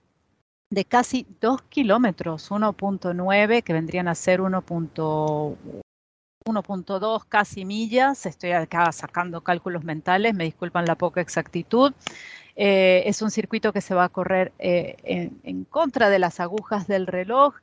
de 0.69 0.85
casi 0.85 1.27
2 1.41 1.61
kilómetros, 1.63 2.49
1.9, 2.51 3.61
que 3.61 3.73
vendrían 3.73 4.07
a 4.07 4.15
ser 4.15 4.41
1.2 4.41 7.25
casi 7.27 7.65
millas. 7.65 8.25
Estoy 8.25 8.51
acá 8.51 8.91
sacando 8.91 9.41
cálculos 9.41 9.83
mentales, 9.83 10.33
me 10.33 10.45
disculpan 10.45 10.85
la 10.85 10.95
poca 10.95 11.21
exactitud. 11.21 11.93
Eh, 12.55 13.03
es 13.05 13.21
un 13.21 13.31
circuito 13.31 13.71
que 13.73 13.81
se 13.81 13.95
va 13.95 14.05
a 14.05 14.09
correr 14.09 14.51
eh, 14.59 15.31
en, 15.43 15.63
contra 15.65 16.09
de 16.09 16.19
las 16.19 16.39
agujas 16.39 16.87
del 16.87 17.07
reloj. 17.07 17.55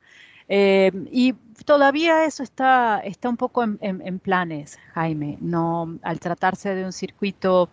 Eh, 0.47 0.91
y 1.11 1.33
todavía 1.65 2.25
eso 2.25 2.41
está, 2.41 2.99
está 2.99 3.29
un 3.29 3.37
poco 3.37 3.63
en, 3.63 4.19
planes, 4.19 4.79
Jaime. 4.93 5.37
No, 5.41 5.97
al 6.01 6.19
tratarse 6.19 6.73
de 6.75 6.85
un 6.85 6.93
circuito 6.93 7.69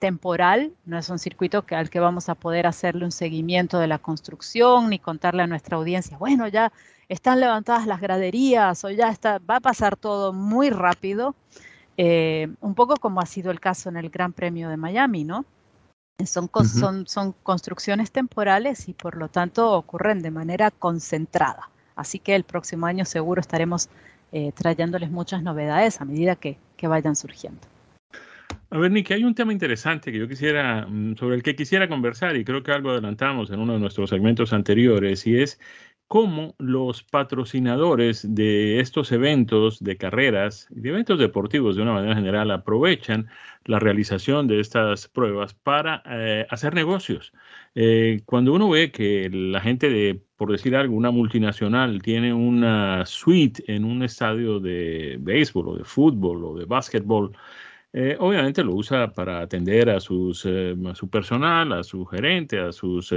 temporal, 0.00 0.72
no 0.86 0.98
es 0.98 1.08
un 1.08 1.20
circuito 1.20 1.64
que, 1.64 1.76
al 1.76 1.88
que 1.88 2.00
vamos 2.00 2.28
a 2.28 2.34
poder 2.34 2.66
hacerle 2.66 3.04
un 3.04 3.12
seguimiento 3.12 3.78
de 3.78 3.86
la 3.86 3.98
construcción 3.98 4.90
ni 4.90 4.98
contarle 4.98 5.44
a 5.44 5.46
nuestra 5.46 5.76
audiencia, 5.76 6.18
bueno, 6.18 6.48
ya 6.48 6.72
están 7.08 7.38
levantadas 7.38 7.86
las 7.86 8.00
graderías 8.00 8.82
o 8.84 8.90
ya 8.90 9.10
está, 9.10 9.38
va 9.38 9.56
a 9.56 9.60
pasar 9.60 9.94
todo 9.94 10.32
muy 10.32 10.68
rápido, 10.70 11.36
un 11.96 12.74
poco 12.74 12.96
como 12.96 13.20
ha 13.20 13.26
sido 13.26 13.52
el 13.52 13.60
caso 13.60 13.88
en 13.88 13.98
el 13.98 14.10
Gran 14.10 14.32
Premio 14.32 14.68
de 14.68 14.76
Miami, 14.76 15.22
¿no? 15.22 15.44
Son, 16.24 16.48
son, 16.64 17.06
son 17.06 17.32
construcciones 17.42 18.12
temporales 18.12 18.88
y 18.88 18.92
por 18.92 19.16
lo 19.16 19.28
tanto 19.28 19.72
ocurren 19.72 20.22
de 20.22 20.30
manera 20.30 20.70
concentrada. 20.70 21.68
Así 21.96 22.18
que 22.18 22.34
el 22.34 22.44
próximo 22.44 22.86
año 22.86 23.04
seguro 23.04 23.40
estaremos 23.40 23.88
eh, 24.32 24.52
trayéndoles 24.52 25.10
muchas 25.10 25.42
novedades 25.42 26.00
a 26.00 26.04
medida 26.04 26.36
que, 26.36 26.56
que 26.76 26.86
vayan 26.86 27.16
surgiendo. 27.16 27.60
A 28.70 28.78
ver, 28.78 28.90
Nick, 28.90 29.10
hay 29.12 29.24
un 29.24 29.34
tema 29.34 29.52
interesante 29.52 30.10
que 30.10 30.18
yo 30.18 30.28
quisiera, 30.28 30.86
mm, 30.88 31.16
sobre 31.16 31.36
el 31.36 31.42
que 31.42 31.54
quisiera 31.54 31.88
conversar 31.88 32.36
y 32.36 32.44
creo 32.44 32.62
que 32.62 32.72
algo 32.72 32.90
adelantamos 32.90 33.50
en 33.50 33.60
uno 33.60 33.74
de 33.74 33.78
nuestros 33.78 34.10
segmentos 34.10 34.52
anteriores 34.52 35.26
y 35.26 35.40
es 35.40 35.60
cómo 36.08 36.54
los 36.58 37.02
patrocinadores 37.02 38.34
de 38.34 38.80
estos 38.80 39.10
eventos 39.12 39.82
de 39.82 39.96
carreras 39.96 40.68
y 40.70 40.80
de 40.80 40.90
eventos 40.90 41.18
deportivos 41.18 41.76
de 41.76 41.82
una 41.82 41.92
manera 41.94 42.14
general 42.14 42.50
aprovechan 42.50 43.28
la 43.64 43.78
realización 43.78 44.46
de 44.46 44.60
estas 44.60 45.08
pruebas 45.08 45.54
para 45.54 46.02
eh, 46.06 46.46
hacer 46.50 46.74
negocios. 46.74 47.32
Eh, 47.74 48.20
cuando 48.26 48.52
uno 48.52 48.70
ve 48.70 48.92
que 48.92 49.30
la 49.30 49.60
gente 49.60 49.88
de, 49.90 50.20
por 50.36 50.52
decir 50.52 50.76
algo, 50.76 50.94
una 50.94 51.10
multinacional 51.10 52.02
tiene 52.02 52.34
una 52.34 53.06
suite 53.06 53.64
en 53.66 53.84
un 53.84 54.02
estadio 54.02 54.60
de 54.60 55.16
béisbol 55.20 55.68
o 55.68 55.76
de 55.76 55.84
fútbol 55.84 56.44
o 56.44 56.54
de 56.54 56.66
básquetbol, 56.66 57.32
eh, 57.92 58.16
obviamente 58.18 58.64
lo 58.64 58.74
usa 58.74 59.12
para 59.12 59.40
atender 59.40 59.88
a, 59.90 60.00
sus, 60.00 60.46
a 60.46 60.94
su 60.94 61.08
personal, 61.08 61.72
a 61.72 61.82
su 61.84 62.04
gerente, 62.06 62.58
a 62.58 62.72
sus 62.72 63.12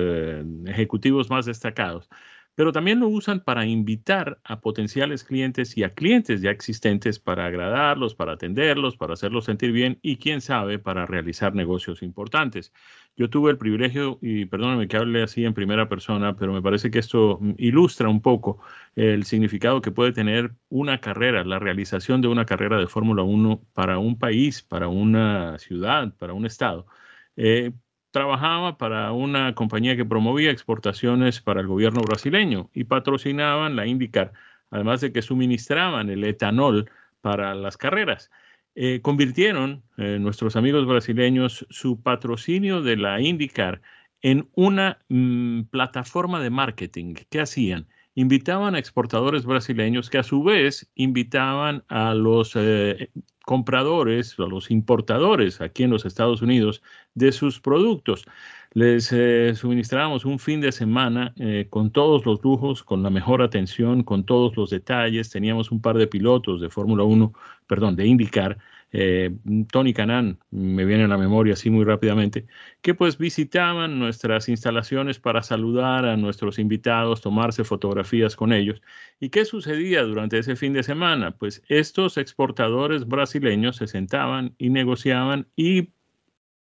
ejecutivos 0.65 1.30
más 1.30 1.45
destacados 1.45 2.10
pero 2.58 2.72
también 2.72 3.00
lo 3.00 3.08
usan 3.08 3.41
para 3.41 3.67
invitar 3.67 4.39
a 4.43 4.62
potenciales 4.62 5.24
clientes 5.24 5.78
y 5.78 5.84
a 5.84 5.93
clientes 5.93 6.41
ya 6.41 6.50
existentes 6.50 7.20
para 7.20 7.46
agradarlos, 7.46 8.15
para 8.15 8.34
atenderlos, 8.34 8.98
para 8.98 9.13
hacerlos 9.13 9.46
sentir 9.46 9.72
bien 9.72 10.00
y 10.02 10.17
quién 10.17 10.41
sabe, 10.41 10.80
para 10.80 11.06
realizar 11.06 11.54
negocios 11.54 12.02
importantes. 12.02 12.74
Yo 13.15 13.30
tuve 13.30 13.52
el 13.52 13.60
privilegio, 13.60 14.17
y 14.24 14.46
perdóname 14.46 14.88
que 14.88 14.98
hable 14.98 15.22
así 15.22 15.46
en 15.46 15.54
primera 15.54 15.88
persona, 15.88 16.36
pero 16.36 16.52
me 16.52 16.63
parece 16.63 16.89
que 16.89 16.98
esto 16.98 17.39
ilustra 17.60 18.10
un 18.10 18.24
poco 18.24 18.60
el 18.96 19.26
significado 19.26 19.80
que 19.80 19.91
puede 19.91 20.12
tener 20.12 20.56
una 20.70 21.00
carrera, 21.00 21.43
la 21.43 21.60
realización 21.60 22.22
de 22.22 22.28
una 22.28 22.46
carrera 22.46 22.80
de 22.80 22.88
Fórmula 22.88 23.22
1 23.22 23.62
para 23.74 24.00
un 24.00 24.17
país, 24.17 24.63
para 24.63 24.88
una 24.88 25.60
ciudad, 25.60 26.12
para 26.17 26.34
un 26.34 26.48
estado. 26.48 26.88
Eh, 27.36 27.72
trabajaba 28.12 28.78
para 28.78 29.12
una 29.12 29.54
compañía 29.56 29.96
que 29.96 30.06
promovía 30.06 30.52
exportaciones 30.52 31.41
para 31.41 31.62
el 31.62 31.67
gobierno 31.67 32.02
brasileño 32.02 32.70
y 32.74 32.86
patrocinaban 32.86 33.76
la 33.76 33.86
IndyCar, 33.86 34.34
además 34.72 35.02
de 35.02 35.12
que 35.12 35.22
suministraban 35.22 36.10
el 36.10 36.24
etanol 36.24 36.89
para 37.22 37.56
las 37.56 37.78
carreras. 37.78 38.32
Eh, 38.76 39.02
convirtieron 39.02 39.84
eh, 39.98 40.20
nuestros 40.20 40.56
amigos 40.56 40.86
brasileños 40.86 41.65
su 41.70 42.02
patrocinio 42.02 42.82
de 42.82 42.98
la 42.98 43.20
IndyCar 43.20 43.82
en 44.22 44.50
una 44.54 45.00
mm, 45.10 45.63
plataforma 45.63 46.41
de 46.41 46.50
marketing. 46.50 47.15
¿Qué 47.30 47.39
hacían? 47.39 47.88
Invitaban 48.15 48.76
a 48.76 48.80
exportadores 48.80 49.46
brasileños 49.46 50.10
que 50.10 50.17
a 50.17 50.24
su 50.24 50.43
vez 50.43 50.91
invitaban 50.96 51.84
a 51.88 52.13
los 52.13 52.56
eh, 52.56 53.10
compradores, 53.48 54.38
a 54.40 54.44
los 54.44 54.70
importadores 54.72 55.62
aquí 55.62 55.84
en 55.84 55.92
los 55.92 56.06
Estados 56.06 56.42
Unidos 56.42 56.82
de 57.14 57.32
sus 57.32 57.62
productos. 57.62 58.26
Les 58.74 59.10
eh, 59.14 59.56
suministrábamos 59.56 60.26
un 60.26 60.38
fin 60.38 60.60
de 60.60 60.74
semana 60.74 61.34
eh, 61.38 61.68
con 61.70 61.90
todos 61.90 62.26
los 62.26 62.44
lujos, 62.44 62.84
con 62.84 63.04
la 63.04 63.10
mejor 63.10 63.42
atención, 63.42 64.04
con 64.04 64.26
todos 64.26 64.58
los 64.58 64.70
detalles. 64.70 65.30
Teníamos 65.30 65.72
un 65.72 65.82
par 65.82 65.98
de 65.98 66.08
pilotos 66.08 66.60
de 66.60 66.70
Fórmula 66.70 67.06
1, 67.06 67.32
perdón, 67.68 67.96
de 67.96 68.08
IndyCar, 68.08 68.58
eh, 68.91 69.36
Tony 69.71 69.93
Canan, 69.93 70.39
me 70.50 70.86
viene 70.86 71.04
a 71.04 71.08
la 71.08 71.17
memoria 71.17 71.54
así 71.54 71.69
muy 71.69 71.84
rápidamente, 71.84 72.45
que 72.82 72.93
pues 72.93 73.17
visitaban 73.17 74.00
nuestras 74.00 74.47
instalaciones 74.50 75.19
para 75.19 75.43
saludar 75.43 76.06
a 76.06 76.17
nuestros 76.17 76.58
invitados, 76.60 77.21
tomarse 77.21 77.63
fotografías 77.63 78.36
con 78.36 78.54
ellos. 78.54 78.82
¿Y 79.19 79.30
qué 79.30 79.45
sucedía 79.45 80.04
durante 80.04 80.39
ese 80.39 80.56
fin 80.56 80.73
de 80.73 80.84
semana? 80.84 81.32
Pues 81.32 81.63
estos 81.67 82.17
exportadores 82.17 83.08
brasileños 83.08 83.78
se 83.78 83.88
sentaban 83.88 84.56
y 84.58 84.69
negociaban 84.69 85.47
y 85.56 85.89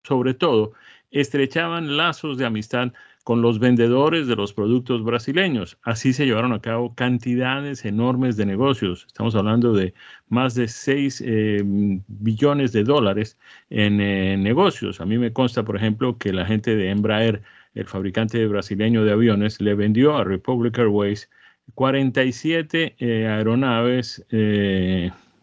sobre 0.03 0.33
todo 0.33 0.73
estrechaban 1.11 1.97
lazos 1.97 2.37
de 2.37 2.45
amistad 2.45 2.93
con 3.29 3.43
los 3.43 3.59
vendedores 3.59 4.25
de 4.25 4.35
los 4.35 4.53
productos 4.53 5.03
brasileños. 5.03 5.77
Así 5.83 6.13
se 6.13 6.25
llevaron 6.25 6.51
a 6.51 6.61
cabo 6.61 6.95
cantidades 6.95 7.85
enormes 7.85 8.37
de 8.37 8.47
negocios. 8.47 9.03
Estamos 9.05 9.35
hablando 9.35 9.71
de 9.71 9.93
más 10.29 10.55
de 10.55 10.67
6 10.67 11.23
eh, 11.23 11.61
billones 12.07 12.71
de 12.71 12.83
dólares 12.83 13.37
en 13.69 14.01
eh, 14.01 14.35
negocios. 14.35 14.99
A 14.99 15.05
mí 15.05 15.19
me 15.19 15.31
consta, 15.31 15.61
por 15.63 15.75
ejemplo, 15.75 16.17
que 16.17 16.33
la 16.33 16.43
gente 16.43 16.75
de 16.75 16.89
Embraer, 16.89 17.43
el 17.75 17.85
fabricante 17.85 18.47
brasileño 18.47 19.05
de 19.05 19.11
aviones, 19.11 19.61
le 19.61 19.75
vendió 19.75 20.17
a 20.17 20.23
Republic 20.23 20.79
Airways 20.79 21.29
47 21.75 22.95
eh, 22.97 23.27
aeronaves 23.27 24.25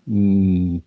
mm, 0.06 0.78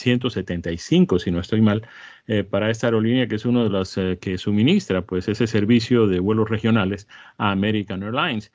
175, 0.00 1.18
si 1.18 1.30
no 1.30 1.40
estoy 1.40 1.60
mal, 1.60 1.86
eh, 2.26 2.44
para 2.44 2.70
esta 2.70 2.88
aerolínea 2.88 3.26
que 3.28 3.36
es 3.36 3.44
uno 3.44 3.64
de 3.64 3.70
las 3.70 3.96
eh, 3.98 4.18
que 4.20 4.38
suministra 4.38 5.02
pues 5.02 5.28
ese 5.28 5.46
servicio 5.46 6.06
de 6.06 6.20
vuelos 6.20 6.48
regionales 6.50 7.08
a 7.38 7.50
American 7.52 8.02
Airlines. 8.02 8.52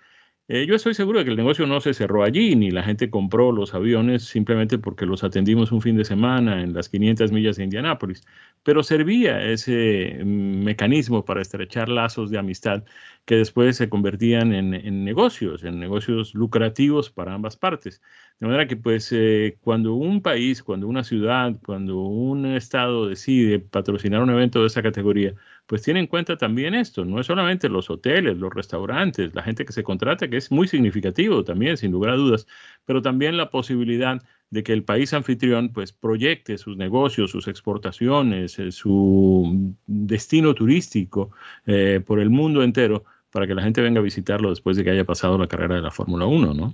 Eh, 0.47 0.67
yo 0.67 0.75
estoy 0.75 0.93
seguro 0.93 1.17
de 1.17 1.25
que 1.25 1.31
el 1.31 1.37
negocio 1.37 1.65
no 1.65 1.81
se 1.81 1.95
cerró 1.95 2.23
allí, 2.23 2.55
ni 2.55 2.69
la 2.69 2.83
gente 2.83 3.09
compró 3.09 3.51
los 3.51 3.73
aviones 3.73 4.23
simplemente 4.25 4.77
porque 4.77 5.07
los 5.07 5.23
atendimos 5.23 5.71
un 5.71 5.81
fin 5.81 5.97
de 5.97 6.05
semana 6.05 6.61
en 6.61 6.71
las 6.75 6.87
500 6.87 7.31
millas 7.31 7.55
de 7.55 7.63
Indianápolis, 7.63 8.23
pero 8.61 8.83
servía 8.83 9.41
ese 9.43 10.19
mm, 10.23 10.63
mecanismo 10.63 11.25
para 11.25 11.41
estrechar 11.41 11.89
lazos 11.89 12.29
de 12.29 12.37
amistad 12.37 12.83
que 13.25 13.37
después 13.37 13.75
se 13.77 13.89
convertían 13.89 14.53
en, 14.53 15.03
negocios, 15.03 15.63
en 15.63 15.79
negocios 15.79 16.35
lucrativos 16.35 17.09
para 17.09 17.33
ambas 17.33 17.57
partes. 17.57 18.03
De 18.39 18.45
manera 18.45 18.67
que 18.67 18.77
pues 18.77 19.11
eh, 19.13 19.57
cuando 19.61 19.95
un 19.95 20.21
país, 20.21 20.61
cuando 20.61 20.87
una 20.87 21.03
ciudad, 21.03 21.59
cuando 21.65 22.01
un 22.01 22.45
estado 22.45 23.07
decide 23.07 23.59
patrocinar 23.59 24.21
un 24.21 24.29
evento 24.29 24.61
de 24.61 24.67
esa 24.67 24.83
categoría, 24.83 25.33
pues 25.67 25.81
tiene 25.81 25.99
en 25.99 26.07
cuenta 26.07 26.37
también 26.37 26.75
esto, 26.75 27.05
no 27.05 27.19
es 27.19 27.27
solamente 27.27 27.69
los 27.69 27.89
hoteles, 27.89 28.37
los 28.37 28.53
restaurantes, 28.53 29.33
la 29.33 29.41
gente 29.41 29.65
que 29.65 29.73
se 29.73 29.83
contrata, 29.83 30.27
que 30.27 30.37
es 30.37 30.51
muy 30.51 30.67
significativo 30.67 31.43
también, 31.43 31.77
sin 31.77 31.91
lugar 31.91 32.11
a 32.11 32.15
dudas, 32.15 32.47
pero 32.85 33.01
también 33.01 33.37
la 33.37 33.49
posibilidad 33.49 34.21
de 34.51 34.63
que 34.63 34.73
el 34.73 34.83
país 34.83 35.13
anfitrión 35.13 35.69
pues 35.73 35.91
proyecte 35.91 36.57
sus 36.57 36.77
negocios, 36.77 37.31
sus 37.31 37.47
exportaciones, 37.47 38.59
eh, 38.59 38.71
su 38.71 39.73
destino 39.87 40.53
turístico 40.53 41.31
eh, 41.65 42.01
por 42.05 42.19
el 42.19 42.29
mundo 42.29 42.63
entero 42.63 43.03
para 43.31 43.47
que 43.47 43.55
la 43.55 43.63
gente 43.63 43.81
venga 43.81 43.99
a 43.99 44.03
visitarlo 44.03 44.49
después 44.49 44.77
de 44.77 44.83
que 44.83 44.91
haya 44.91 45.03
pasado 45.03 45.37
la 45.37 45.47
carrera 45.47 45.75
de 45.75 45.81
la 45.81 45.91
Fórmula 45.91 46.25
1, 46.25 46.53
¿no? 46.53 46.73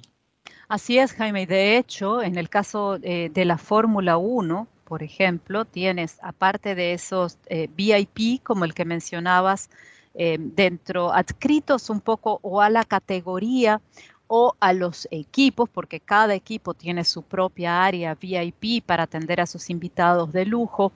Así 0.67 0.97
es, 0.99 1.13
Jaime. 1.13 1.47
De 1.47 1.77
hecho, 1.77 2.21
en 2.21 2.37
el 2.37 2.47
caso 2.49 2.97
eh, 3.01 3.29
de 3.33 3.45
la 3.45 3.57
Fórmula 3.57 4.17
1, 4.17 4.67
por 4.91 5.03
ejemplo, 5.03 5.63
tienes, 5.63 6.19
aparte 6.21 6.75
de 6.75 6.91
esos 6.91 7.37
eh, 7.45 7.69
VIP, 7.77 8.43
como 8.43 8.65
el 8.65 8.73
que 8.73 8.83
mencionabas, 8.83 9.69
eh, 10.15 10.35
dentro, 10.37 11.13
adscritos 11.13 11.89
un 11.89 12.01
poco 12.01 12.39
o 12.41 12.59
a 12.59 12.69
la 12.69 12.83
categoría 12.83 13.79
o 14.27 14.53
a 14.59 14.73
los 14.73 15.07
equipos, 15.09 15.69
porque 15.69 16.01
cada 16.01 16.35
equipo 16.35 16.73
tiene 16.73 17.05
su 17.05 17.21
propia 17.21 17.85
área 17.85 18.15
VIP 18.15 18.83
para 18.85 19.03
atender 19.03 19.39
a 19.39 19.45
sus 19.45 19.69
invitados 19.69 20.33
de 20.33 20.45
lujo, 20.45 20.91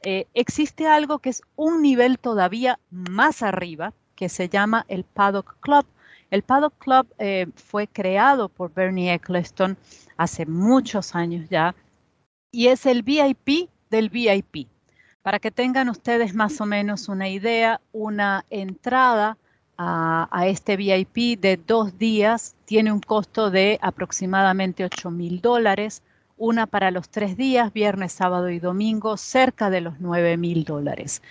existe 0.00 0.86
algo 0.86 1.18
que 1.18 1.30
es 1.30 1.42
un 1.56 1.82
nivel 1.82 2.20
todavía 2.20 2.78
más 2.92 3.42
arriba, 3.42 3.92
que 4.14 4.28
se 4.28 4.48
llama 4.48 4.84
el 4.86 5.02
Paddock 5.02 5.56
Club. 5.58 5.86
El 6.30 6.42
Paddock 6.44 6.74
Club 6.78 7.08
eh, 7.18 7.48
fue 7.56 7.88
creado 7.88 8.48
por 8.48 8.72
Bernie 8.72 9.12
Eccleston 9.12 9.76
hace 10.16 10.46
muchos 10.46 11.16
años 11.16 11.48
ya 11.50 11.74
y 12.52 12.68
es 12.68 12.86
el 12.86 13.02
VIP 13.02 13.68
del 13.90 14.10
VIP. 14.10 14.68
Para 15.22 15.38
que 15.38 15.50
tengan 15.50 15.88
ustedes 15.88 16.34
más 16.34 16.60
o 16.60 16.66
menos 16.66 17.08
una 17.08 17.28
idea, 17.28 17.80
una 17.92 18.44
entrada 18.50 19.36
a, 19.76 20.46
este 20.46 20.76
VIP 20.76 21.40
de 21.40 21.56
dos 21.56 21.98
días 21.98 22.54
tiene 22.66 22.92
un 22.92 23.00
costo 23.00 23.50
de 23.50 23.78
aproximadamente 23.80 24.84
8 24.84 25.10
mil 25.10 25.40
dólares, 25.40 26.02
una 26.36 26.66
para 26.66 26.90
los 26.90 27.08
tres 27.08 27.36
días, 27.36 27.72
viernes, 27.72 28.12
sábado 28.12 28.50
y 28.50 28.58
domingo, 28.58 29.16
cerca 29.16 29.70
de 29.70 29.80
los 29.80 30.00
9 30.00 30.36
mil 30.36 30.64
dólares. 30.64 31.22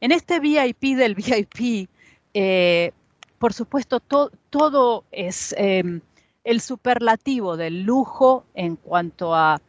En 0.00 0.10
este 0.10 0.40
VIP 0.40 0.96
del 0.96 1.14
VIP 1.14 1.88
eh, 2.34 2.92
por 3.38 3.52
supuesto, 3.52 4.00
todo 4.00 5.04
es 5.10 5.52
em, 5.58 6.00
el 6.44 6.60
superlativo 6.60 7.56
del 7.56 7.82
lujo 7.82 8.44
en 8.54 8.76
cuanto 8.76 9.34
a, 9.34 9.60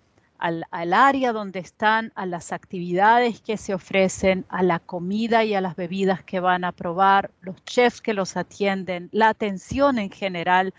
al, 0.43 0.93
área 0.93 1.31
donde 1.31 1.59
están, 1.59 2.11
a 2.15 2.25
las 2.25 2.51
actividades 2.51 3.39
que 3.39 3.55
se 3.55 3.73
ofrecen, 3.73 4.45
a 4.49 4.61
la 4.61 4.79
comida 4.79 5.45
y 5.45 5.53
a 5.53 5.61
las 5.61 5.77
bebidas 5.77 6.21
que 6.21 6.41
van 6.41 6.65
a 6.65 6.73
probar, 6.73 7.31
los 7.39 7.63
chefs 7.63 8.01
que 8.01 8.13
los 8.13 8.35
atienden, 8.35 9.07
la 9.13 9.29
atención 9.29 9.99
en 9.99 10.11
general. 10.11 10.73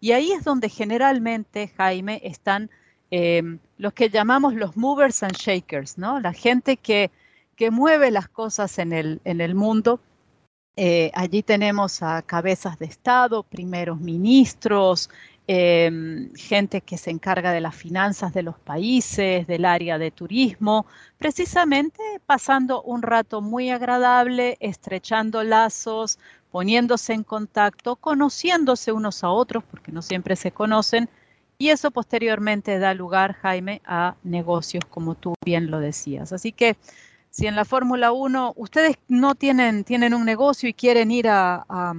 Y 0.00 0.12
ahí 0.12 0.32
es 0.32 0.44
donde 0.44 0.68
generalmente, 0.68 1.68
Jaime, 1.78 2.20
están 2.24 2.68
em, 3.10 3.58
los 3.78 3.94
que 3.94 4.10
llamamos 4.10 4.52
los 4.54 4.76
movers 4.76 5.22
and 5.22 5.34
shakers, 5.34 5.96
¿no? 5.96 6.20
La 6.20 6.34
gente 6.34 6.76
que, 6.76 7.10
que 7.56 7.70
mueve 7.70 8.10
las 8.10 8.28
cosas 8.28 8.78
en 8.78 8.92
el, 8.92 9.22
en 9.24 9.40
el 9.40 9.54
mundo 9.54 9.98
eh, 10.78 11.10
allí 11.14 11.42
tenemos 11.42 12.02
a 12.02 12.20
cabezas 12.20 12.78
de 12.78 12.84
Estado, 12.84 13.42
primeros 13.42 13.98
ministros, 13.98 15.08
em, 15.46 16.32
gente 16.34 16.80
que 16.80 16.98
se 16.98 17.10
encarga 17.10 17.52
de 17.52 17.60
las 17.60 17.74
finanzas 17.74 18.34
de 18.34 18.42
los 18.42 18.58
países, 18.58 19.46
del 19.46 19.64
área 19.64 19.98
de 19.98 20.10
turismo, 20.10 20.86
precisamente 21.18 22.02
pasando 22.26 22.82
un 22.82 23.02
rato 23.02 23.40
muy 23.40 23.70
agradable, 23.70 24.56
estrechando 24.60 25.44
lazos, 25.44 26.18
poniéndose 26.50 27.12
en 27.12 27.22
contacto, 27.22 27.96
conociéndose 27.96 28.92
unos 28.92 29.22
a 29.24 29.30
otros, 29.30 29.62
porque 29.64 29.92
no 29.92 30.02
siempre 30.02 30.36
se 30.36 30.52
conocen, 30.52 31.08
y 31.58 31.70
eso 31.70 31.90
posteriormente 31.90 32.78
da 32.78 32.94
lugar, 32.94 33.34
Jaime, 33.34 33.80
a 33.86 34.14
negocios, 34.24 34.84
como 34.90 35.14
tú 35.14 35.34
bien 35.44 35.70
lo 35.70 35.80
decías. 35.80 36.32
Así 36.32 36.52
que 36.52 36.76
si 37.30 37.46
en 37.46 37.56
la 37.56 37.64
Fórmula 37.64 38.12
1 38.12 38.54
ustedes 38.56 38.96
no 39.08 39.34
tienen, 39.34 39.84
tienen 39.84 40.14
un 40.14 40.24
negocio 40.24 40.68
y 40.68 40.74
quieren 40.74 41.10
ir 41.10 41.28
a, 41.28 41.94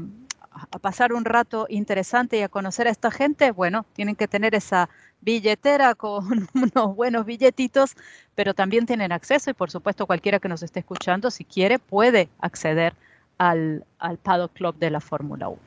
pasar 0.81 1.13
un 1.13 1.25
rato 1.25 1.67
interesante 1.69 2.37
y 2.37 2.41
a 2.41 2.49
conocer 2.49 2.87
a 2.87 2.91
esta 2.91 3.11
gente, 3.11 3.51
bueno, 3.51 3.85
tienen 3.93 4.15
que 4.15 4.27
tener 4.27 4.55
esa 4.55 4.89
billetera 5.21 5.95
con 5.95 6.47
unos 6.53 6.95
buenos 6.95 7.25
billetitos, 7.25 7.95
pero 8.35 8.53
también 8.53 8.85
tienen 8.85 9.11
acceso 9.11 9.49
y 9.49 9.53
por 9.53 9.71
supuesto 9.71 10.05
cualquiera 10.05 10.39
que 10.39 10.49
nos 10.49 10.63
esté 10.63 10.79
escuchando, 10.79 11.31
si 11.31 11.45
quiere, 11.45 11.79
puede 11.79 12.29
acceder 12.39 12.93
al, 13.37 13.85
al 13.99 14.17
Paddock 14.17 14.53
Club 14.53 14.75
de 14.77 14.89
la 14.89 14.99
Fórmula 14.99 15.49
1. 15.49 15.59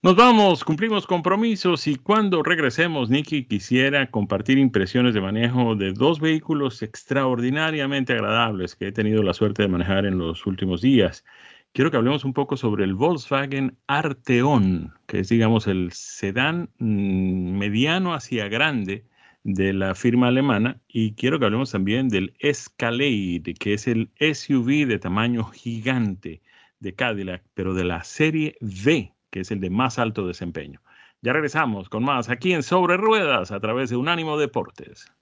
Nos 0.00 0.14
vamos, 0.14 0.62
cumplimos 0.62 1.08
compromisos 1.08 1.88
y 1.88 1.96
cuando 1.96 2.44
regresemos, 2.44 3.10
Nicky, 3.10 3.46
quisiera 3.46 4.08
compartir 4.08 4.56
impresiones 4.56 5.12
de 5.12 5.20
manejo 5.20 5.74
de 5.74 5.92
dos 5.92 6.20
vehículos 6.20 6.82
extraordinariamente 6.82 8.12
agradables 8.12 8.76
que 8.76 8.86
he 8.86 8.92
tenido 8.92 9.24
la 9.24 9.34
suerte 9.34 9.62
de 9.62 9.68
manejar 9.68 10.06
en 10.06 10.16
los 10.16 10.46
últimos 10.46 10.82
días. 10.82 11.24
Quiero 11.72 11.90
que 11.90 11.96
hablemos 11.96 12.24
un 12.24 12.32
poco 12.32 12.56
sobre 12.56 12.84
el 12.84 12.94
Volkswagen 12.94 13.78
Arteon, 13.86 14.94
que 15.06 15.20
es, 15.20 15.28
digamos, 15.28 15.66
el 15.66 15.92
sedán 15.92 16.70
mm, 16.78 17.56
mediano 17.58 18.14
hacia 18.14 18.48
grande 18.48 19.06
de 19.44 19.72
la 19.72 19.94
firma 19.94 20.28
alemana. 20.28 20.80
Y 20.88 21.14
quiero 21.14 21.38
que 21.38 21.44
hablemos 21.44 21.70
también 21.70 22.08
del 22.08 22.34
Escalade, 22.40 23.54
que 23.58 23.74
es 23.74 23.86
el 23.86 24.10
SUV 24.18 24.86
de 24.86 24.98
tamaño 24.98 25.44
gigante 25.44 26.42
de 26.80 26.94
Cadillac, 26.94 27.44
pero 27.54 27.74
de 27.74 27.84
la 27.84 28.02
serie 28.02 28.56
V 28.60 29.14
que 29.30 29.40
es 29.40 29.50
el 29.50 29.60
de 29.60 29.70
más 29.70 29.98
alto 29.98 30.26
desempeño. 30.26 30.80
Ya 31.20 31.32
regresamos 31.32 31.88
con 31.88 32.04
más 32.04 32.28
aquí 32.28 32.52
en 32.52 32.62
Sobre 32.62 32.96
Ruedas 32.96 33.50
a 33.50 33.60
través 33.60 33.90
de 33.90 33.96
Unánimo 33.96 34.38
Deportes. 34.38 35.12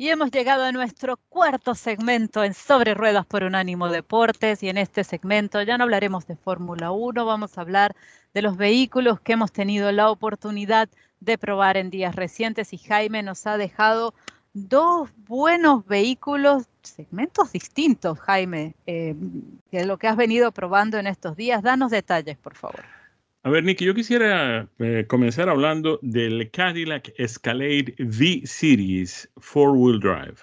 Y 0.00 0.08
hemos 0.08 0.30
llegado 0.30 0.64
a 0.64 0.72
nuestro 0.72 1.18
cuarto 1.28 1.74
segmento 1.74 2.42
en 2.42 2.54
Sobre 2.54 2.94
Ruedas 2.94 3.26
por 3.26 3.44
Unánimo 3.44 3.90
Deportes. 3.90 4.62
Y 4.62 4.70
en 4.70 4.78
este 4.78 5.04
segmento 5.04 5.60
ya 5.60 5.76
no 5.76 5.84
hablaremos 5.84 6.26
de 6.26 6.36
Fórmula 6.36 6.90
1, 6.90 7.26
vamos 7.26 7.58
a 7.58 7.60
hablar 7.60 7.94
de 8.32 8.40
los 8.40 8.56
vehículos 8.56 9.20
que 9.20 9.34
hemos 9.34 9.52
tenido 9.52 9.92
la 9.92 10.10
oportunidad 10.10 10.88
de 11.20 11.36
probar 11.36 11.76
en 11.76 11.90
días 11.90 12.16
recientes. 12.16 12.72
Y 12.72 12.78
Jaime 12.78 13.22
nos 13.22 13.46
ha 13.46 13.58
dejado 13.58 14.14
dos 14.54 15.10
buenos 15.28 15.84
vehículos, 15.84 16.64
segmentos 16.80 17.52
distintos, 17.52 18.18
Jaime, 18.20 18.74
eh, 18.86 19.14
de 19.70 19.84
lo 19.84 19.98
que 19.98 20.08
has 20.08 20.16
venido 20.16 20.50
probando 20.50 20.96
en 20.96 21.08
estos 21.08 21.36
días. 21.36 21.62
Danos 21.62 21.90
detalles, 21.90 22.38
por 22.38 22.54
favor. 22.54 22.99
A 23.42 23.48
ver, 23.48 23.64
Nicky, 23.64 23.86
yo 23.86 23.94
quisiera 23.94 24.68
eh, 24.80 25.06
comenzar 25.08 25.48
hablando 25.48 25.98
del 26.02 26.50
Cadillac 26.50 27.14
Escalade 27.16 27.94
V-Series 27.98 29.30
Four-Wheel 29.38 29.98
Drive. 29.98 30.34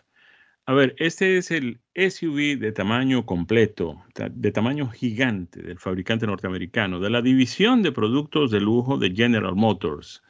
A 0.66 0.74
ver, 0.74 0.96
este 0.98 1.38
es 1.38 1.52
el 1.52 1.80
SUV 1.94 2.58
de 2.58 2.72
tamaño 2.72 3.24
completo, 3.24 4.04
de 4.32 4.52
tamaño 4.52 4.90
gigante 4.90 5.62
del 5.62 5.78
fabricante 5.78 6.26
norteamericano, 6.26 7.00
de 7.00 7.12
la 7.12 7.22
división 7.22 7.84
de 7.84 7.92
productos 7.92 8.50
de 8.50 8.62
lujo 8.62 8.98
de 8.98 9.12
General 9.12 9.56
Motors. 9.56 10.24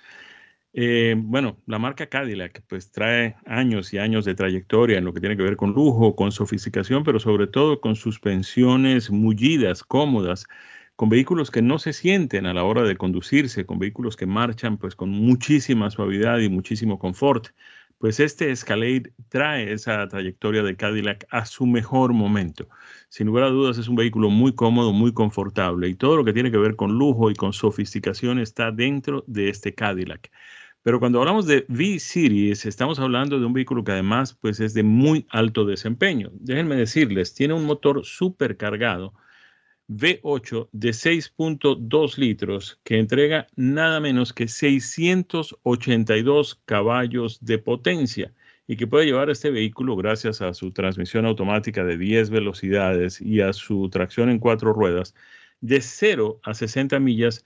Eh, 0.73 1.15
bueno, 1.17 1.57
la 1.67 1.79
marca 1.79 2.07
Cadillac 2.07 2.63
pues 2.67 2.91
trae 2.91 3.37
años 3.45 3.93
y 3.93 3.97
años 3.97 4.25
de 4.25 4.35
trayectoria 4.35 4.97
en 4.97 5.05
lo 5.05 5.13
que 5.13 5.21
tiene 5.21 5.37
que 5.37 5.43
ver 5.43 5.55
con 5.55 5.71
lujo, 5.71 6.17
con 6.17 6.33
sofisticación, 6.33 7.05
pero 7.05 7.19
sobre 7.19 7.47
todo 7.47 7.79
con 7.79 7.95
suspensiones 7.95 9.09
mullidas, 9.09 9.83
cómodas, 9.83 10.45
con 10.97 11.09
vehículos 11.09 11.51
que 11.51 11.61
no 11.61 11.77
se 11.77 11.93
sienten 11.93 12.47
a 12.47 12.55
la 12.55 12.63
hora 12.63 12.81
de 12.81 12.97
conducirse, 12.97 13.67
con 13.67 13.77
vehículos 13.77 14.15
que 14.17 14.25
marchan 14.25 14.77
pues 14.77 14.95
con 14.95 15.11
muchísima 15.11 15.91
suavidad 15.91 16.39
y 16.39 16.49
muchísimo 16.49 16.97
confort. 16.97 17.49
Pues 17.99 18.19
este 18.19 18.49
Escalade 18.49 19.13
trae 19.29 19.71
esa 19.71 20.07
trayectoria 20.07 20.63
de 20.63 20.75
Cadillac 20.75 21.27
a 21.29 21.45
su 21.45 21.67
mejor 21.67 22.13
momento. 22.13 22.67
Sin 23.09 23.27
lugar 23.27 23.43
a 23.43 23.49
dudas 23.49 23.77
es 23.77 23.87
un 23.87 23.95
vehículo 23.95 24.31
muy 24.31 24.55
cómodo, 24.55 24.91
muy 24.91 25.13
confortable 25.13 25.87
y 25.87 25.93
todo 25.93 26.17
lo 26.17 26.25
que 26.25 26.33
tiene 26.33 26.49
que 26.49 26.57
ver 26.57 26.75
con 26.75 26.97
lujo 26.97 27.29
y 27.29 27.35
con 27.35 27.53
sofisticación 27.53 28.39
está 28.39 28.71
dentro 28.71 29.23
de 29.27 29.49
este 29.49 29.75
Cadillac. 29.75 30.31
Pero 30.81 30.99
cuando 30.99 31.19
hablamos 31.19 31.45
de 31.45 31.63
V-Series, 31.69 32.65
estamos 32.65 32.97
hablando 32.97 33.39
de 33.39 33.45
un 33.45 33.53
vehículo 33.53 33.83
que 33.83 33.91
además 33.91 34.33
pues, 34.33 34.59
es 34.59 34.73
de 34.73 34.81
muy 34.81 35.27
alto 35.29 35.63
desempeño. 35.63 36.31
Déjenme 36.33 36.75
decirles, 36.75 37.35
tiene 37.35 37.53
un 37.53 37.65
motor 37.65 38.03
supercargado 38.03 39.13
V8 39.89 40.69
de 40.73 40.89
6.2 40.89 42.17
litros 42.17 42.79
que 42.83 42.99
entrega 42.99 43.47
nada 43.55 43.99
menos 43.99 44.33
que 44.33 44.47
682 44.47 46.61
caballos 46.65 47.43
de 47.43 47.57
potencia 47.57 48.33
y 48.67 48.75
que 48.75 48.85
puede 48.85 49.05
llevar 49.05 49.29
este 49.29 49.49
vehículo 49.49 49.95
gracias 49.95 50.41
a 50.41 50.53
su 50.53 50.71
transmisión 50.71 51.25
automática 51.25 51.85
de 51.85 51.97
10 51.97 52.29
velocidades 52.29 53.21
y 53.21 53.39
a 53.39 53.53
su 53.53 53.89
tracción 53.89 54.29
en 54.29 54.39
cuatro 54.39 54.73
ruedas 54.73 55.15
de 55.61 55.81
0 55.81 56.41
a 56.43 56.53
60 56.53 56.99
millas 56.99 57.45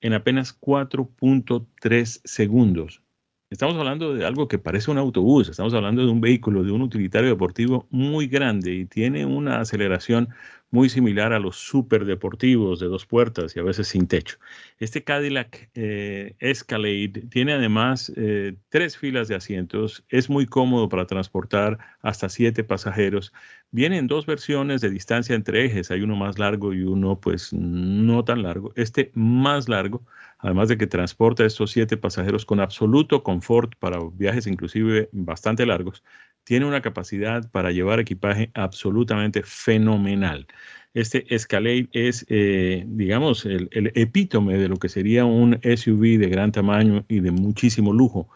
en 0.00 0.14
apenas 0.14 0.58
4.3 0.60 2.20
segundos. 2.24 3.02
Estamos 3.50 3.76
hablando 3.76 4.14
de 4.14 4.24
algo 4.24 4.46
que 4.46 4.60
parece 4.60 4.92
un 4.92 4.98
autobús, 4.98 5.48
estamos 5.48 5.74
hablando 5.74 6.02
de 6.02 6.08
un 6.08 6.20
vehículo, 6.20 6.62
de 6.62 6.70
un 6.70 6.82
utilitario 6.82 7.30
deportivo 7.30 7.88
muy 7.90 8.28
grande 8.28 8.72
y 8.72 8.86
tiene 8.86 9.26
una 9.26 9.58
aceleración 9.60 10.28
muy 10.70 10.88
similar 10.88 11.32
a 11.32 11.40
los 11.40 11.56
superdeportivos 11.56 12.78
de 12.78 12.86
dos 12.86 13.06
puertas 13.06 13.56
y 13.56 13.58
a 13.58 13.64
veces 13.64 13.88
sin 13.88 14.06
techo. 14.06 14.38
Este 14.78 15.02
Cadillac 15.02 15.68
eh, 15.74 16.36
Escalade 16.38 17.24
tiene 17.28 17.54
además 17.54 18.12
eh, 18.14 18.54
tres 18.68 18.96
filas 18.96 19.26
de 19.26 19.34
asientos, 19.34 20.04
es 20.10 20.30
muy 20.30 20.46
cómodo 20.46 20.88
para 20.88 21.08
transportar 21.08 21.78
hasta 22.02 22.28
siete 22.28 22.62
pasajeros. 22.62 23.32
Viene 23.72 23.98
en 23.98 24.08
dos 24.08 24.26
versiones 24.26 24.80
de 24.80 24.90
distancia 24.90 25.34
entre 25.36 25.64
ejes, 25.64 25.92
hay 25.92 26.00
uno 26.02 26.16
más 26.16 26.40
largo 26.40 26.72
y 26.74 26.82
uno 26.82 27.20
pues 27.20 27.52
no 27.52 28.24
tan 28.24 28.42
largo. 28.42 28.72
Este 28.74 29.12
más 29.14 29.68
largo, 29.68 30.04
además 30.38 30.68
de 30.68 30.76
que 30.76 30.88
transporta 30.88 31.44
estos 31.44 31.70
siete 31.70 31.96
pasajeros 31.96 32.44
con 32.44 32.58
absoluto 32.58 33.22
confort 33.22 33.76
para 33.78 33.98
viajes 34.14 34.48
inclusive 34.48 35.08
bastante 35.12 35.66
largos, 35.66 36.02
tiene 36.42 36.66
una 36.66 36.82
capacidad 36.82 37.48
para 37.52 37.70
llevar 37.70 38.00
equipaje 38.00 38.50
absolutamente 38.54 39.42
fenomenal. 39.44 40.48
Este 40.92 41.32
Escalade 41.32 41.88
es, 41.92 42.26
eh, 42.28 42.82
digamos, 42.88 43.46
el 43.46 43.92
epítome 43.94 44.58
de 44.58 44.68
lo 44.68 44.78
que 44.78 44.88
sería 44.88 45.24
un 45.24 45.60
SUV 45.62 46.18
de 46.18 46.28
gran 46.28 46.50
tamaño 46.50 47.04
y 47.08 47.20
de 47.20 47.30
muchísimo 47.30 47.92
lujo. 47.92 48.28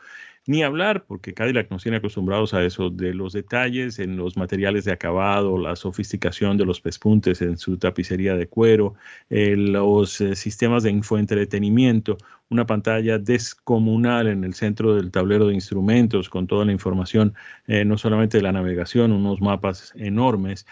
Ni 0.46 0.62
hablar, 0.62 1.06
porque 1.06 1.32
Cadillac 1.32 1.70
nos 1.70 1.82
tiene 1.82 1.96
acostumbrados 1.96 2.52
a 2.52 2.62
eso, 2.62 2.90
de 2.90 3.14
los 3.14 3.32
detalles 3.32 3.98
en 3.98 4.16
los 4.18 4.36
materiales 4.36 4.84
de 4.84 4.92
acabado, 4.92 5.56
la 5.56 5.74
sofisticación 5.74 6.58
de 6.58 6.66
los 6.66 6.82
pespuntes 6.82 7.40
en 7.40 7.56
su 7.56 7.78
tapicería 7.78 8.36
de 8.36 8.46
cuero, 8.46 8.94
eh, 9.30 9.56
los 9.56 10.20
eh, 10.20 10.36
sistemas 10.36 10.82
de 10.82 10.90
infoentretenimiento, 10.90 12.18
una 12.50 12.66
pantalla 12.66 13.18
descomunal 13.18 14.26
en 14.26 14.44
el 14.44 14.52
centro 14.52 14.94
del 14.94 15.10
tablero 15.10 15.46
de 15.46 15.54
instrumentos 15.54 16.28
con 16.28 16.46
toda 16.46 16.66
la 16.66 16.72
información, 16.72 17.32
eh, 17.66 17.86
no 17.86 17.96
solamente 17.96 18.36
de 18.36 18.42
la 18.42 18.52
navegación, 18.52 19.12
unos 19.12 19.40
mapas 19.40 19.94
enormes 19.96 20.66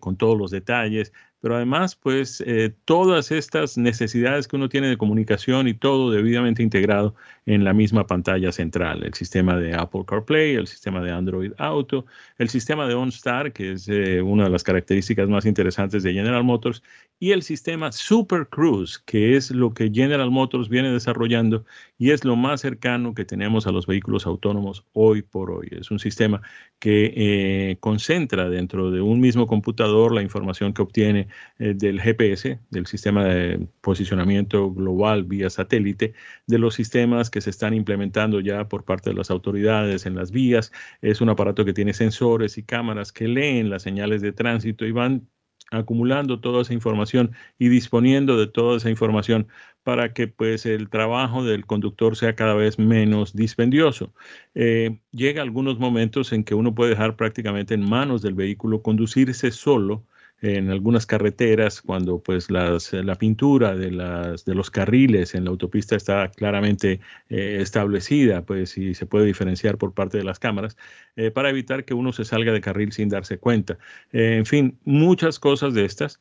con 0.00 0.16
todos 0.16 0.38
los 0.38 0.50
detalles, 0.50 1.12
pero 1.40 1.56
además, 1.56 1.94
pues 1.94 2.42
eh, 2.46 2.74
todas 2.84 3.30
estas 3.30 3.78
necesidades 3.78 4.48
que 4.48 4.56
uno 4.56 4.68
tiene 4.68 4.88
de 4.88 4.96
comunicación 4.96 5.68
y 5.68 5.74
todo 5.74 6.10
debidamente 6.10 6.62
integrado 6.62 7.14
en 7.46 7.64
la 7.64 7.72
misma 7.72 8.06
pantalla 8.06 8.52
central, 8.52 9.04
el 9.04 9.14
sistema 9.14 9.56
de 9.56 9.74
Apple 9.74 10.04
CarPlay, 10.06 10.54
el 10.54 10.66
sistema 10.66 11.00
de 11.02 11.12
Android 11.12 11.52
Auto, 11.58 12.06
el 12.38 12.48
sistema 12.48 12.86
de 12.86 12.94
OnStar, 12.94 13.52
que 13.52 13.72
es 13.72 13.88
eh, 13.88 14.20
una 14.20 14.44
de 14.44 14.50
las 14.50 14.64
características 14.64 15.28
más 15.28 15.46
interesantes 15.46 16.02
de 16.02 16.12
General 16.12 16.42
Motors, 16.44 16.82
y 17.20 17.32
el 17.32 17.42
sistema 17.42 17.90
Super 17.90 18.48
Cruise, 18.48 18.98
que 18.98 19.36
es 19.36 19.50
lo 19.50 19.74
que 19.74 19.90
General 19.92 20.30
Motors 20.30 20.68
viene 20.68 20.92
desarrollando 20.92 21.64
y 21.98 22.10
es 22.10 22.24
lo 22.24 22.36
más 22.36 22.60
cercano 22.60 23.14
que 23.14 23.24
tenemos 23.24 23.66
a 23.66 23.72
los 23.72 23.86
vehículos 23.86 24.26
autónomos 24.26 24.84
hoy 24.92 25.22
por 25.22 25.50
hoy. 25.50 25.68
Es 25.72 25.90
un 25.90 25.98
sistema 25.98 26.42
que 26.78 27.12
eh, 27.16 27.76
concentra 27.80 28.48
dentro 28.48 28.90
de 28.90 29.00
un 29.00 29.20
mismo 29.20 29.46
computador 29.46 30.14
la 30.14 30.22
información 30.22 30.72
que 30.72 30.82
obtiene 30.82 31.27
eh, 31.58 31.74
del 31.74 32.00
GPS, 32.00 32.60
del 32.70 32.86
sistema 32.86 33.24
de 33.24 33.68
posicionamiento 33.80 34.72
global 34.72 35.24
vía 35.24 35.50
satélite, 35.50 36.14
de 36.46 36.58
los 36.58 36.74
sistemas 36.74 37.30
que 37.30 37.40
se 37.40 37.50
están 37.50 37.74
implementando 37.74 38.40
ya 38.40 38.68
por 38.68 38.84
parte 38.84 39.10
de 39.10 39.16
las 39.16 39.30
autoridades 39.30 40.06
en 40.06 40.14
las 40.14 40.30
vías. 40.30 40.72
Es 41.02 41.20
un 41.20 41.28
aparato 41.28 41.64
que 41.64 41.72
tiene 41.72 41.92
sensores 41.94 42.58
y 42.58 42.62
cámaras 42.62 43.12
que 43.12 43.28
leen 43.28 43.70
las 43.70 43.82
señales 43.82 44.22
de 44.22 44.32
tránsito 44.32 44.84
y 44.86 44.92
van 44.92 45.28
acumulando 45.70 46.40
toda 46.40 46.62
esa 46.62 46.72
información 46.72 47.32
y 47.58 47.68
disponiendo 47.68 48.38
de 48.38 48.46
toda 48.46 48.76
esa 48.78 48.90
información 48.90 49.48
para 49.82 50.12
que 50.12 50.28
pues 50.28 50.66
el 50.66 50.88
trabajo 50.88 51.44
del 51.44 51.66
conductor 51.66 52.16
sea 52.16 52.34
cada 52.34 52.54
vez 52.54 52.78
menos 52.78 53.34
dispendioso. 53.34 54.12
Eh, 54.54 54.98
llega 55.12 55.42
algunos 55.42 55.78
momentos 55.78 56.32
en 56.32 56.44
que 56.44 56.54
uno 56.54 56.74
puede 56.74 56.90
dejar 56.90 57.16
prácticamente 57.16 57.74
en 57.74 57.88
manos 57.88 58.22
del 58.22 58.34
vehículo 58.34 58.82
conducirse 58.82 59.50
solo 59.50 60.04
en 60.40 60.70
algunas 60.70 61.04
carreteras 61.06 61.82
cuando 61.82 62.20
pues 62.20 62.50
las, 62.50 62.92
la 62.92 63.16
pintura 63.16 63.74
de, 63.74 63.90
las, 63.90 64.44
de 64.44 64.54
los 64.54 64.70
carriles 64.70 65.34
en 65.34 65.44
la 65.44 65.50
autopista 65.50 65.96
está 65.96 66.28
claramente 66.28 67.00
eh, 67.28 67.58
establecida 67.60 68.42
pues 68.42 68.78
y 68.78 68.94
se 68.94 69.06
puede 69.06 69.26
diferenciar 69.26 69.78
por 69.78 69.94
parte 69.94 70.18
de 70.18 70.24
las 70.24 70.38
cámaras 70.38 70.76
eh, 71.16 71.32
para 71.32 71.50
evitar 71.50 71.84
que 71.84 71.94
uno 71.94 72.12
se 72.12 72.24
salga 72.24 72.52
de 72.52 72.60
carril 72.60 72.92
sin 72.92 73.08
darse 73.08 73.38
cuenta. 73.38 73.78
Eh, 74.12 74.36
en 74.38 74.46
fin, 74.46 74.78
muchas 74.84 75.38
cosas 75.38 75.74
de 75.74 75.84
estas. 75.84 76.20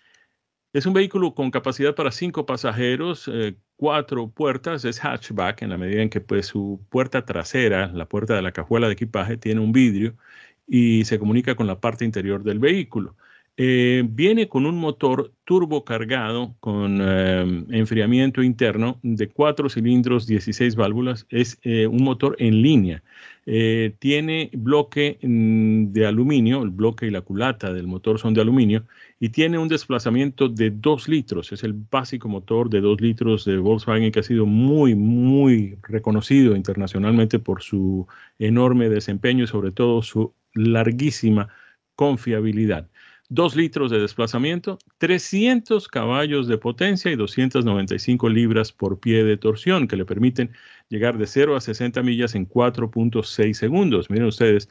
Es 0.73 0.87
un 0.87 0.93
vehículo 0.93 1.35
con 1.35 1.53
capacidad 1.53 1.95
para 1.95 2.11
cinco 2.11 2.47
pasajeros, 2.47 3.31
eh, 3.33 3.55
cuatro 3.77 4.29
puertas, 4.29 4.85
es 4.85 4.99
hatchback 4.99 5.63
en 5.63 5.71
la 5.71 5.79
medida 5.79 6.03
en 6.03 6.11
que 6.11 6.21
pues, 6.21 6.47
su 6.47 6.85
puerta 6.91 7.25
trasera, 7.25 7.93
la 7.93 8.09
puerta 8.09 8.35
de 8.35 8.43
la 8.43 8.51
cajuela 8.51 8.89
de 8.89 8.95
equipaje, 8.95 9.37
tiene 9.37 9.61
un 9.61 9.71
vidrio 9.71 10.17
y 10.67 11.05
se 11.05 11.21
comunica 11.21 11.55
con 11.55 11.69
la 11.69 11.79
parte 11.81 12.05
interior 12.05 12.43
del 12.43 12.59
vehículo. 12.59 13.17
Eh, 13.57 14.03
viene 14.09 14.49
con 14.49 14.67
un 14.67 14.77
motor 14.77 15.33
turbo 15.45 15.85
cargado 15.85 16.57
con 16.59 16.99
eh, 17.01 17.65
enfriamiento 17.71 18.43
interno 18.43 18.99
de 19.05 19.29
cuatro 19.29 19.69
cilindros, 19.69 20.27
16 20.27 20.75
válvulas. 20.75 21.25
Es 21.31 21.61
un 21.65 22.03
motor 22.03 22.35
en 22.41 22.63
línea. 22.63 23.05
Eh, 23.47 23.95
tiene 23.99 24.51
bloque 24.55 25.19
mm, 25.21 25.74
de 25.93 26.07
aluminio, 26.07 26.63
el 26.63 26.71
bloque 26.71 27.07
y 27.07 27.11
la 27.11 27.21
culata 27.21 27.73
del 27.73 27.87
motor 27.87 28.19
son 28.19 28.35
de 28.35 28.41
aluminio 28.41 28.85
y 29.21 29.31
tiene 29.31 29.59
un 29.59 29.69
desplazamiento 29.69 30.49
de 30.49 30.71
2 30.71 31.09
litros. 31.09 31.53
Es 31.53 31.65
el 31.65 31.73
básico 31.73 32.29
motor 32.29 32.71
de 32.71 32.81
2 32.81 33.01
litros 33.01 33.45
de 33.45 33.59
Volkswagen 33.59 34.13
que 34.13 34.21
ha 34.21 34.23
sido 34.23 34.47
muy, 34.47 34.95
muy 34.95 35.79
reconocido 35.83 36.57
internacionalmente 36.57 37.39
por 37.39 37.63
su 37.63 38.07
enorme 38.39 38.89
desempeño 38.89 39.45
y 39.45 39.49
sobre 39.49 39.73
todo 39.73 40.03
su 40.03 40.35
larguísima 40.55 41.49
confiabilidad. 41.97 42.89
2 43.31 43.57
litros 43.57 43.91
de 43.91 44.01
desplazamiento, 44.01 44.79
300 44.99 45.89
caballos 45.89 46.47
de 46.47 46.59
potencia 46.59 47.11
y 47.11 47.17
295 47.17 48.29
libras 48.29 48.71
por 48.71 49.01
pie 49.01 49.25
de 49.25 49.37
torsión 49.39 49.89
que 49.89 49.97
le 49.97 50.05
permiten 50.05 50.53
llegar 50.89 51.17
de 51.17 51.27
0 51.27 51.57
a 51.57 51.61
60 51.61 52.03
millas 52.03 52.35
en 52.35 52.47
4.6 52.47 53.55
segundos. 53.55 54.11
Miren 54.11 54.27
ustedes, 54.27 54.69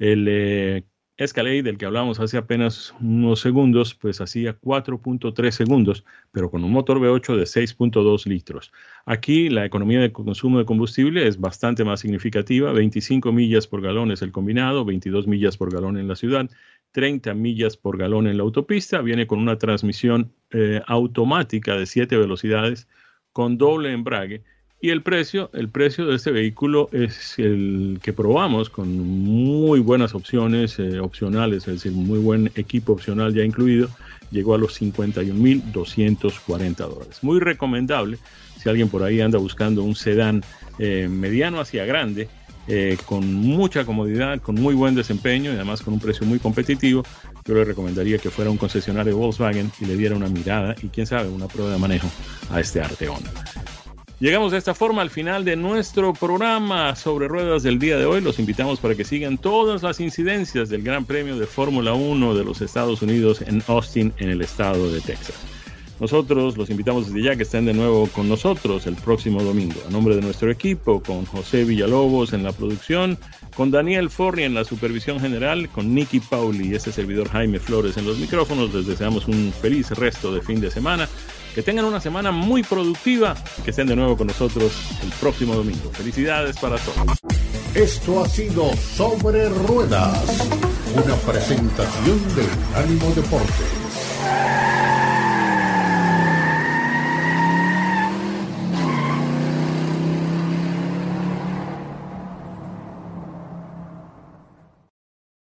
el 0.00 0.26
eh, 0.28 0.84
Escalade 1.20 1.62
del 1.62 1.76
que 1.76 1.84
hablamos 1.84 2.18
hace 2.18 2.38
apenas 2.38 2.94
unos 2.98 3.40
segundos, 3.40 3.94
pues 3.94 4.22
hacía 4.22 4.58
4.3 4.58 5.50
segundos, 5.50 6.02
pero 6.32 6.50
con 6.50 6.64
un 6.64 6.72
motor 6.72 6.98
V8 6.98 7.36
de 7.36 7.42
6.2 7.42 8.24
litros. 8.24 8.72
Aquí 9.04 9.50
la 9.50 9.66
economía 9.66 10.00
de 10.00 10.12
consumo 10.12 10.58
de 10.58 10.64
combustible 10.64 11.26
es 11.26 11.38
bastante 11.38 11.84
más 11.84 12.00
significativa, 12.00 12.72
25 12.72 13.32
millas 13.32 13.66
por 13.66 13.82
galón 13.82 14.10
es 14.12 14.22
el 14.22 14.32
combinado, 14.32 14.86
22 14.86 15.26
millas 15.26 15.58
por 15.58 15.70
galón 15.70 15.98
en 15.98 16.08
la 16.08 16.16
ciudad, 16.16 16.48
30 16.92 17.34
millas 17.34 17.76
por 17.76 17.98
galón 17.98 18.26
en 18.26 18.38
la 18.38 18.42
autopista, 18.42 19.02
viene 19.02 19.26
con 19.26 19.40
una 19.40 19.58
transmisión 19.58 20.32
eh, 20.52 20.80
automática 20.86 21.76
de 21.76 21.84
7 21.84 22.16
velocidades 22.16 22.88
con 23.32 23.58
doble 23.58 23.92
embrague 23.92 24.42
y 24.80 24.90
el 24.90 25.02
precio, 25.02 25.50
el 25.52 25.68
precio 25.68 26.06
de 26.06 26.16
este 26.16 26.30
vehículo 26.30 26.88
es 26.92 27.38
el 27.38 28.00
que 28.02 28.14
probamos 28.14 28.70
con 28.70 28.98
muy 28.98 29.80
buenas 29.80 30.14
opciones 30.14 30.78
eh, 30.78 31.00
opcionales, 31.00 31.68
es 31.68 31.82
decir, 31.82 31.92
muy 31.92 32.18
buen 32.18 32.50
equipo 32.54 32.94
opcional 32.94 33.34
ya 33.34 33.44
incluido, 33.44 33.90
llegó 34.30 34.54
a 34.54 34.58
los 34.58 34.80
51.240 34.80 36.76
dólares. 36.76 37.18
Muy 37.22 37.40
recomendable 37.40 38.16
si 38.56 38.70
alguien 38.70 38.88
por 38.88 39.02
ahí 39.02 39.20
anda 39.20 39.38
buscando 39.38 39.82
un 39.82 39.94
sedán 39.94 40.42
eh, 40.78 41.08
mediano 41.10 41.60
hacia 41.60 41.84
grande, 41.84 42.28
eh, 42.68 42.96
con 43.04 43.34
mucha 43.34 43.84
comodidad, 43.84 44.40
con 44.40 44.54
muy 44.54 44.74
buen 44.74 44.94
desempeño 44.94 45.50
y 45.50 45.56
además 45.56 45.82
con 45.82 45.92
un 45.94 46.00
precio 46.00 46.26
muy 46.26 46.38
competitivo, 46.38 47.02
yo 47.44 47.54
le 47.54 47.64
recomendaría 47.64 48.18
que 48.18 48.30
fuera 48.30 48.50
un 48.50 48.56
concesionario 48.56 49.16
Volkswagen 49.16 49.72
y 49.80 49.86
le 49.86 49.96
diera 49.96 50.14
una 50.14 50.28
mirada 50.28 50.74
y 50.82 50.88
quién 50.88 51.06
sabe, 51.06 51.28
una 51.28 51.48
prueba 51.48 51.72
de 51.72 51.78
manejo 51.78 52.08
a 52.50 52.60
este 52.60 52.80
Arteon. 52.80 53.22
Llegamos 54.20 54.52
de 54.52 54.58
esta 54.58 54.74
forma 54.74 55.00
al 55.00 55.08
final 55.08 55.46
de 55.46 55.56
nuestro 55.56 56.12
programa 56.12 56.94
sobre 56.94 57.26
ruedas 57.26 57.62
del 57.62 57.78
día 57.78 57.96
de 57.96 58.04
hoy. 58.04 58.20
Los 58.20 58.38
invitamos 58.38 58.78
para 58.78 58.94
que 58.94 59.02
sigan 59.02 59.38
todas 59.38 59.82
las 59.82 59.98
incidencias 59.98 60.68
del 60.68 60.82
Gran 60.82 61.06
Premio 61.06 61.38
de 61.38 61.46
Fórmula 61.46 61.94
1 61.94 62.34
de 62.34 62.44
los 62.44 62.60
Estados 62.60 63.00
Unidos 63.00 63.40
en 63.40 63.62
Austin, 63.66 64.12
en 64.18 64.28
el 64.28 64.42
estado 64.42 64.92
de 64.92 65.00
Texas. 65.00 65.36
Nosotros 66.00 66.58
los 66.58 66.68
invitamos 66.68 67.06
desde 67.06 67.22
ya 67.22 67.36
que 67.36 67.44
estén 67.44 67.64
de 67.64 67.72
nuevo 67.72 68.08
con 68.08 68.28
nosotros 68.28 68.86
el 68.86 68.96
próximo 68.96 69.42
domingo. 69.42 69.80
A 69.88 69.90
nombre 69.90 70.14
de 70.14 70.20
nuestro 70.20 70.50
equipo, 70.50 71.02
con 71.02 71.24
José 71.24 71.64
Villalobos 71.64 72.34
en 72.34 72.42
la 72.42 72.52
producción, 72.52 73.16
con 73.56 73.70
Daniel 73.70 74.10
Forri 74.10 74.44
en 74.44 74.52
la 74.52 74.64
supervisión 74.64 75.18
general, 75.18 75.70
con 75.70 75.94
Nicky 75.94 76.20
Pauli 76.20 76.68
y 76.68 76.74
este 76.74 76.92
servidor 76.92 77.30
Jaime 77.30 77.58
Flores 77.58 77.96
en 77.96 78.04
los 78.04 78.18
micrófonos, 78.18 78.74
les 78.74 78.86
deseamos 78.86 79.28
un 79.28 79.50
feliz 79.62 79.90
resto 79.92 80.30
de 80.34 80.42
fin 80.42 80.60
de 80.60 80.70
semana. 80.70 81.08
Que 81.54 81.62
tengan 81.62 81.84
una 81.84 82.00
semana 82.00 82.30
muy 82.30 82.62
productiva 82.62 83.34
y 83.58 83.62
que 83.62 83.70
estén 83.70 83.88
de 83.88 83.96
nuevo 83.96 84.16
con 84.16 84.28
nosotros 84.28 84.72
el 85.02 85.10
próximo 85.20 85.54
domingo. 85.54 85.90
Felicidades 85.92 86.56
para 86.58 86.76
todos. 86.78 87.18
Esto 87.74 88.22
ha 88.22 88.28
sido 88.28 88.72
Sobre 88.76 89.48
Ruedas, 89.48 90.24
una 90.94 91.14
presentación 91.16 92.18
de 92.34 92.44
Ánimo 92.76 93.10
Deportes. 93.14 94.79